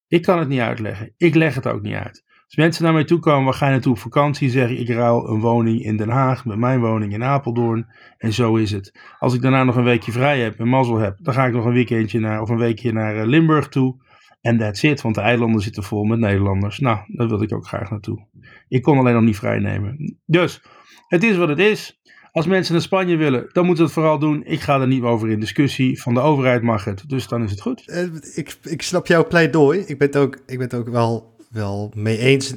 [0.08, 1.14] Ik kan het niet uitleggen.
[1.18, 2.24] Ik leg het ook niet uit.
[2.46, 4.50] Als mensen naar mij toe komen, waar ga je naartoe op vakantie?
[4.50, 7.88] Zeg ik, ik ruil een woning in Den Haag met mijn woning in Apeldoorn.
[8.18, 9.00] En zo is het.
[9.20, 11.66] Als ik daarna nog een weekje vrij heb en mazzel heb, dan ga ik nog
[11.66, 14.04] een weekendje naar, of een weekje naar eh, Limburg toe.
[14.42, 16.80] En that's it, want de eilanden zitten vol met Nederlanders.
[16.80, 18.26] Nou, daar wil ik ook graag naartoe.
[18.68, 20.18] Ik kon alleen nog niet vrijnemen.
[20.26, 20.64] Dus,
[21.08, 22.00] het is wat het is.
[22.32, 24.44] Als mensen naar Spanje willen, dan moeten ze het vooral doen.
[24.46, 26.02] Ik ga er niet over in discussie.
[26.02, 27.84] Van de overheid mag het, dus dan is het goed.
[27.88, 28.04] Uh,
[28.36, 29.80] ik, ik snap jouw pleidooi.
[29.80, 32.54] Ik ben ook, ik ben het ook wel, wel mee eens.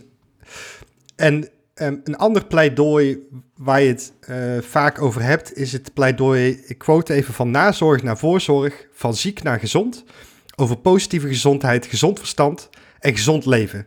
[1.16, 3.18] En um, een ander pleidooi
[3.56, 8.02] waar je het uh, vaak over hebt, is het pleidooi, ik quote even, van nazorg
[8.02, 10.04] naar voorzorg, van ziek naar gezond,
[10.56, 13.86] over positieve gezondheid, gezond verstand en gezond leven.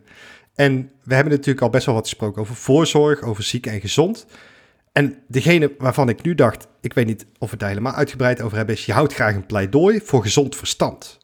[0.54, 4.26] En we hebben natuurlijk al best wel wat gesproken over voorzorg, over ziek en gezond.
[4.92, 8.42] En degene waarvan ik nu dacht, ik weet niet of we het daar helemaal uitgebreid
[8.42, 11.18] over hebben, is je houdt graag een pleidooi voor gezond verstand.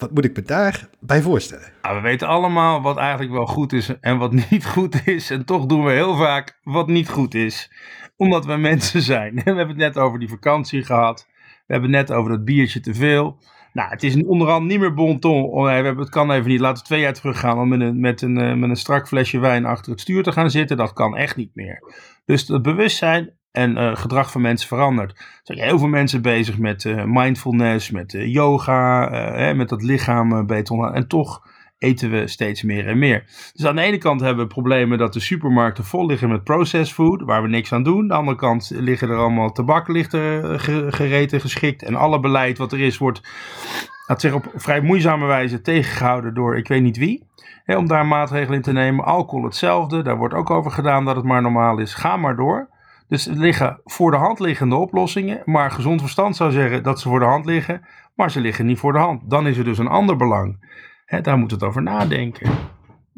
[0.00, 1.72] Wat moet ik me daarbij voorstellen?
[1.82, 5.30] Nou, we weten allemaal wat eigenlijk wel goed is en wat niet goed is.
[5.30, 7.72] En toch doen we heel vaak wat niet goed is.
[8.16, 9.34] Omdat we mensen zijn.
[9.34, 11.26] We hebben het net over die vakantie gehad.
[11.66, 13.38] We hebben het net over dat biertje te veel.
[13.72, 15.44] Nou, het is onderhand niet meer bon ton.
[15.44, 16.60] Oh, het kan even niet.
[16.60, 19.38] Laten we twee jaar teruggaan om met een, met, een, eh, met een strak flesje
[19.38, 20.76] wijn achter het stuur te gaan zitten.
[20.76, 21.82] Dat kan echt niet meer.
[22.24, 25.10] Dus het bewustzijn en uh, gedrag van mensen verandert.
[25.10, 29.82] Er zijn heel veel mensen bezig met uh, mindfulness, met uh, yoga, hè, met dat
[29.82, 31.48] lichaam beter En toch
[31.78, 33.24] eten we steeds meer en meer.
[33.52, 36.94] Dus aan de ene kant hebben we problemen dat de supermarkten vol liggen met processed
[36.94, 38.00] food, waar we niks aan doen.
[38.00, 39.86] Aan de andere kant liggen er allemaal tabak
[41.40, 41.82] geschikt.
[41.82, 43.20] En alle beleid wat er is, wordt
[44.06, 47.28] dat zich op vrij moeizame wijze tegengehouden door ik weet niet wie.
[47.64, 49.04] Hè, om daar maatregelen in te nemen.
[49.04, 51.94] Alcohol hetzelfde, daar wordt ook over gedaan dat het maar normaal is.
[51.94, 52.68] Ga maar door.
[53.10, 55.42] Dus er liggen voor de hand liggende oplossingen.
[55.44, 57.86] Maar gezond verstand zou zeggen dat ze voor de hand liggen.
[58.14, 59.30] Maar ze liggen niet voor de hand.
[59.30, 60.68] Dan is er dus een ander belang.
[61.22, 62.50] Daar moet het over nadenken.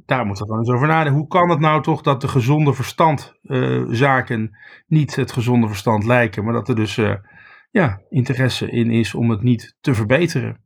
[0.07, 1.19] Daar moet het dan eens over nadenken.
[1.19, 4.49] Hoe kan het nou toch dat de gezonde verstandzaken uh,
[4.87, 6.45] niet het gezonde verstand lijken.
[6.45, 7.15] Maar dat er dus uh,
[7.71, 10.61] ja, interesse in is om het niet te verbeteren.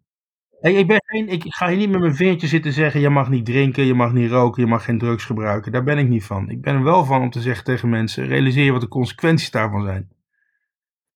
[0.61, 3.45] Ik, ben geen, ik ga hier niet met mijn vingertje zitten zeggen: je mag niet
[3.45, 5.73] drinken, je mag niet roken, je mag geen drugs gebruiken.
[5.73, 6.51] Daar ben ik niet van.
[6.51, 9.51] Ik ben er wel van om te zeggen tegen mensen: realiseer je wat de consequenties
[9.51, 10.09] daarvan zijn.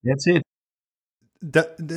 [0.02, 0.44] That's it.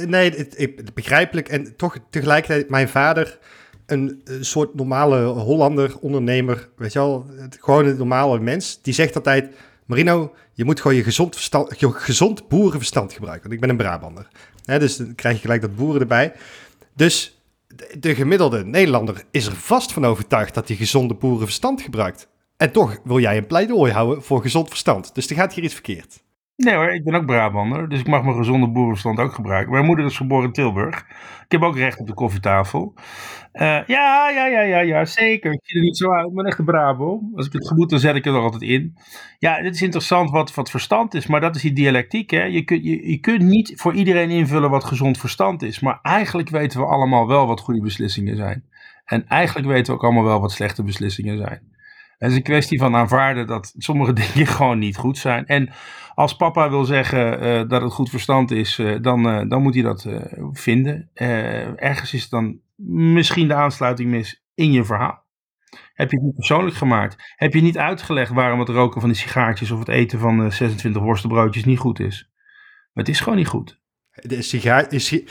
[0.07, 0.47] Nee,
[0.93, 1.47] begrijpelijk.
[1.49, 3.39] En toch tegelijkertijd, mijn vader,
[3.85, 7.25] een, een, soort normale Hollander, ondernemer, weet je wel,
[7.59, 11.91] gewoon een normale mens, die zegt altijd: Marino, je moet gewoon je gezond, verstand, je
[11.91, 13.43] gezond boerenverstand gebruiken.
[13.43, 14.27] Want ik ben een Brabander.
[14.65, 16.33] dus dan krijg je gelijk dat boeren erbij.
[16.95, 17.41] Dus
[17.99, 22.27] de gemiddelde Nederlander is er vast van overtuigd dat hij gezonde boerenverstand gebruikt.
[22.57, 25.15] En toch wil jij een pleidooi houden voor gezond verstand.
[25.15, 26.22] Dus er gaat hier iets verkeerd.
[26.55, 29.71] Nee hoor, ik ben ook Brabander, dus ik mag mijn gezonde boerenverstand ook gebruiken.
[29.71, 30.99] Mijn moeder is geboren in Tilburg.
[31.45, 32.93] Ik heb ook recht op de koffietafel.
[33.53, 35.51] Uh, ja, ja, ja, ja, ja, zeker.
[35.51, 37.21] Ik zie er niet zo uit, ik ben echt een Brabo.
[37.35, 38.97] Als ik het goed dan zet ik het er altijd in.
[39.39, 42.29] Ja, dit is interessant wat, wat verstand is, maar dat is die dialectiek.
[42.29, 42.43] Hè?
[42.43, 45.79] Je, kunt, je, je kunt niet voor iedereen invullen wat gezond verstand is.
[45.79, 48.63] Maar eigenlijk weten we allemaal wel wat goede beslissingen zijn.
[49.05, 51.72] En eigenlijk weten we ook allemaal wel wat slechte beslissingen zijn.
[52.23, 55.45] Het is een kwestie van aanvaarden dat sommige dingen gewoon niet goed zijn.
[55.45, 55.69] En
[56.15, 59.73] als papa wil zeggen uh, dat het goed verstand is, uh, dan, uh, dan moet
[59.73, 60.07] hij dat
[60.51, 61.09] vinden.
[61.75, 65.23] ergens is dan misschien de aansluiting mis in je verhaal.
[65.93, 67.33] Heb je het niet persoonlijk gemaakt?
[67.35, 71.01] Heb je niet uitgelegd waarom het roken van die sigaartjes of het eten van 26
[71.01, 72.31] worstenbroodjes niet goed is?
[72.93, 73.81] Het is gewoon niet goed.
[74.21, 74.87] De sigaar,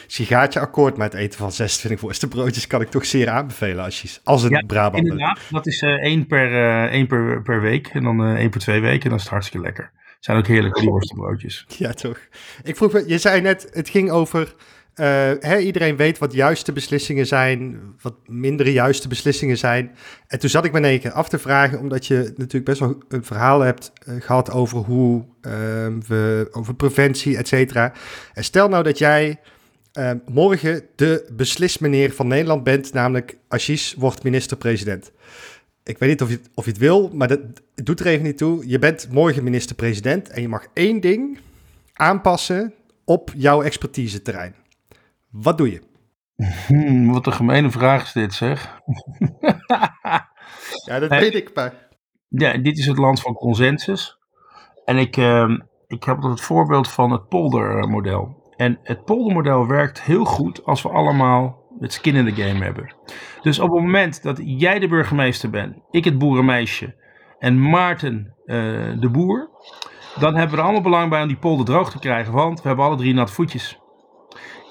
[0.07, 4.09] sigaartje akkoord met het eten van 26 worstenbroodjes kan ik toch zeer aanbevelen als, je,
[4.24, 5.03] als een ja, Brabant.
[5.03, 8.51] Inderdaad, dat is uh, één, per, uh, één per, per week en dan uh, één
[8.51, 9.91] per twee weken en dan is het hartstikke lekker.
[10.20, 11.64] Zijn ook heerlijke worstenbroodjes.
[11.78, 12.18] Ja, toch.
[12.62, 14.55] Ik vroeg, je zei net, het ging over
[15.40, 19.90] hè, iedereen weet wat juiste beslissingen zijn, wat minder juiste beslissingen zijn.
[20.26, 23.03] En toen zat ik me in keer af te vragen, omdat je natuurlijk best wel
[23.09, 25.53] een verhaal hebt uh, gehad over hoe uh,
[26.07, 27.92] we, over preventie, et cetera.
[28.34, 29.40] En stel nou dat jij
[29.92, 35.12] ehm, morgen de beslismeneer van Nederland bent, namelijk Assis wordt minister-president.
[35.84, 37.40] Ik weet niet of je, of je het wil, maar dat
[37.74, 38.68] doet er even niet toe.
[38.68, 41.38] Je bent morgen minister-president en je mag één ding
[41.92, 42.74] aanpassen
[43.05, 44.55] op jouw expertise terrein.
[45.33, 45.83] Wat doe je?
[46.66, 48.80] Hmm, wat een gemene vraag is dit, zeg.
[50.87, 51.89] ja, dat weet ik, maar...
[52.28, 54.18] Ja, dit is het land van consensus.
[54.85, 58.51] En ik, uh, ik heb het voorbeeld van het poldermodel.
[58.57, 62.95] En het poldermodel werkt heel goed als we allemaal het skin in the game hebben.
[63.43, 66.95] Dus op het moment dat jij de burgemeester bent, ik het boerenmeisje
[67.39, 68.57] en Maarten uh,
[69.01, 69.51] de boer,
[70.18, 72.68] dan hebben we er allemaal belang bij om die polder droog te krijgen, want we
[72.68, 73.82] hebben alle drie nat voetjes.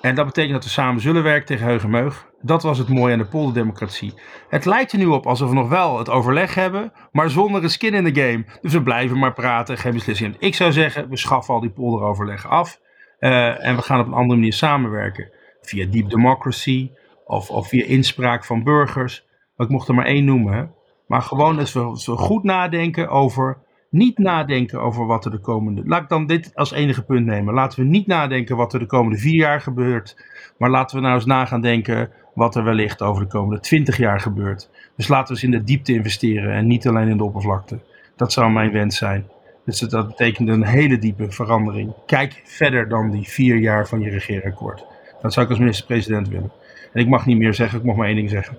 [0.01, 2.29] En dat betekent dat we samen zullen werken tegen Heugemeug.
[2.41, 4.13] Dat was het mooie aan de polderdemocratie.
[4.49, 7.69] Het lijkt er nu op alsof we nog wel het overleg hebben, maar zonder een
[7.69, 8.45] skin in the game.
[8.61, 10.35] Dus we blijven maar praten, geen beslissing.
[10.39, 12.79] Ik zou zeggen, we schaffen al die polderoverleg af.
[13.19, 15.31] Uh, en we gaan op een andere manier samenwerken.
[15.61, 16.91] Via deep democracy
[17.25, 19.25] of, of via inspraak van burgers.
[19.57, 20.73] Ik mocht er maar één noemen.
[21.07, 23.57] Maar gewoon dat we, we goed nadenken over
[23.91, 25.81] niet nadenken over wat er de komende.
[25.85, 27.53] Laat ik dan dit als enige punt nemen.
[27.53, 30.15] Laten we niet nadenken wat er de komende vier jaar gebeurt.
[30.57, 33.97] Maar laten we nou eens na gaan denken wat er wellicht over de komende twintig
[33.97, 34.69] jaar gebeurt.
[34.95, 37.79] Dus laten we eens in de diepte investeren en niet alleen in de oppervlakte.
[38.15, 39.27] Dat zou mijn wens zijn.
[39.65, 41.93] Dus dat betekent een hele diepe verandering.
[42.05, 44.85] Kijk verder dan die vier jaar van je regeerakkoord.
[45.21, 46.51] Dat zou ik als minister-president willen.
[46.93, 48.57] En ik mag niet meer zeggen, ik mag maar één ding zeggen.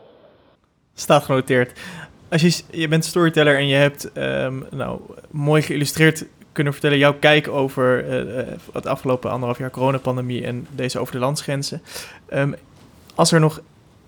[0.94, 1.80] Staat genoteerd.
[2.32, 7.14] Als je, je bent storyteller en je hebt um, nou, mooi geïllustreerd kunnen vertellen jouw
[7.14, 11.82] kijk over uh, het afgelopen anderhalf jaar coronapandemie en deze over de landsgrenzen.
[12.34, 12.54] Um,
[13.14, 13.60] als er nog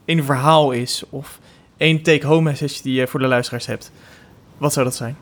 [0.04, 1.38] één verhaal is of
[1.76, 3.92] één take-home message die je voor de luisteraars hebt,
[4.58, 5.16] wat zou dat zijn?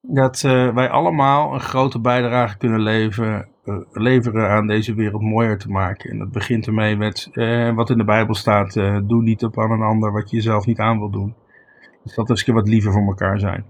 [0.00, 3.48] Dat uh, wij allemaal een grote bijdrage kunnen leveren,
[3.92, 6.10] leveren aan deze wereld mooier te maken.
[6.10, 7.30] En dat begint ermee met
[7.74, 8.72] wat in de Bijbel staat:
[9.04, 11.34] doe niet op aan een ander wat je jezelf niet aan wil doen.
[12.04, 13.64] Dus dat we wat liever voor elkaar zijn.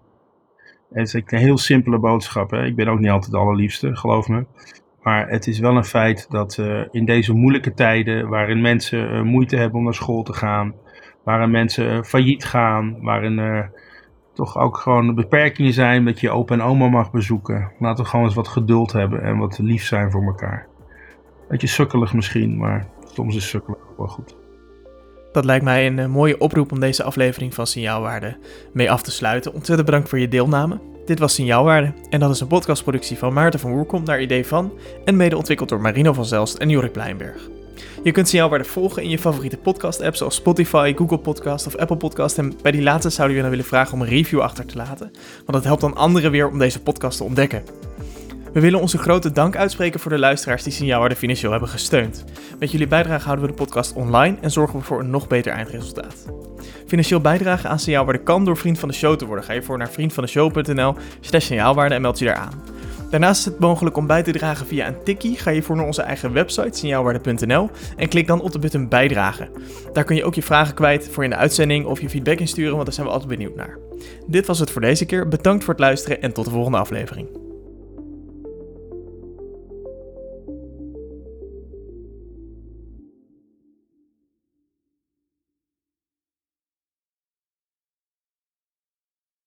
[0.92, 2.50] Het is een heel simpele boodschap.
[2.50, 2.64] Hè?
[2.64, 4.46] Ik ben ook niet altijd de allerliefste, geloof me.
[5.02, 9.22] Maar het is wel een feit dat uh, in deze moeilijke tijden, waarin mensen uh,
[9.22, 10.74] moeite hebben om naar school te gaan,
[11.24, 13.68] waarin mensen uh, failliet gaan, waarin
[14.32, 17.72] toch ook gewoon beperkingen zijn dat je opa en oma mag bezoeken.
[17.78, 20.66] Laten we gewoon eens wat geduld hebben en wat lief zijn voor elkaar.
[21.48, 24.37] Beetje sukkelig misschien, maar soms is sukkelig wel goed.
[25.32, 28.36] Dat lijkt mij een eh, mooie oproep om deze aflevering van Signaalwaarde
[28.72, 29.54] mee af te sluiten.
[29.54, 30.78] Ontzettend bedankt voor je deelname.
[31.04, 34.72] Dit was Signaalwaarde en dat is een podcastproductie van Maarten van Woerkom naar idee van
[35.04, 37.48] en mede ontwikkeld door Marino van Zelst en Jorik Pleinberg.
[38.02, 42.38] Je kunt Signaalwaarde volgen in je favoriete podcast-apps zoals Spotify, Google Podcast of Apple Podcast.
[42.38, 45.10] En bij die laatste zouden we dan willen vragen om een review achter te laten,
[45.36, 47.62] want dat helpt dan anderen weer om deze podcast te ontdekken.
[48.52, 52.24] We willen onze grote dank uitspreken voor de luisteraars die Signaalwaarde financieel hebben gesteund.
[52.58, 55.52] Met jullie bijdrage houden we de podcast online en zorgen we voor een nog beter
[55.52, 56.26] eindresultaat.
[56.86, 59.44] Financieel bijdragen aan Signaalwaarde kan door vriend van de show te worden.
[59.44, 62.62] Ga je voor naar vriendvandeshow.nl slash signaalwaarde en meld je daar aan.
[63.10, 65.36] Daarnaast is het mogelijk om bij te dragen via een tikkie.
[65.36, 69.48] Ga je voor naar onze eigen website signaalwaarde.nl en klik dan op de button bijdragen.
[69.92, 72.72] Daar kun je ook je vragen kwijt voor in de uitzending of je feedback insturen,
[72.72, 73.78] want daar zijn we altijd benieuwd naar.
[74.26, 75.28] Dit was het voor deze keer.
[75.28, 77.47] Bedankt voor het luisteren en tot de volgende aflevering.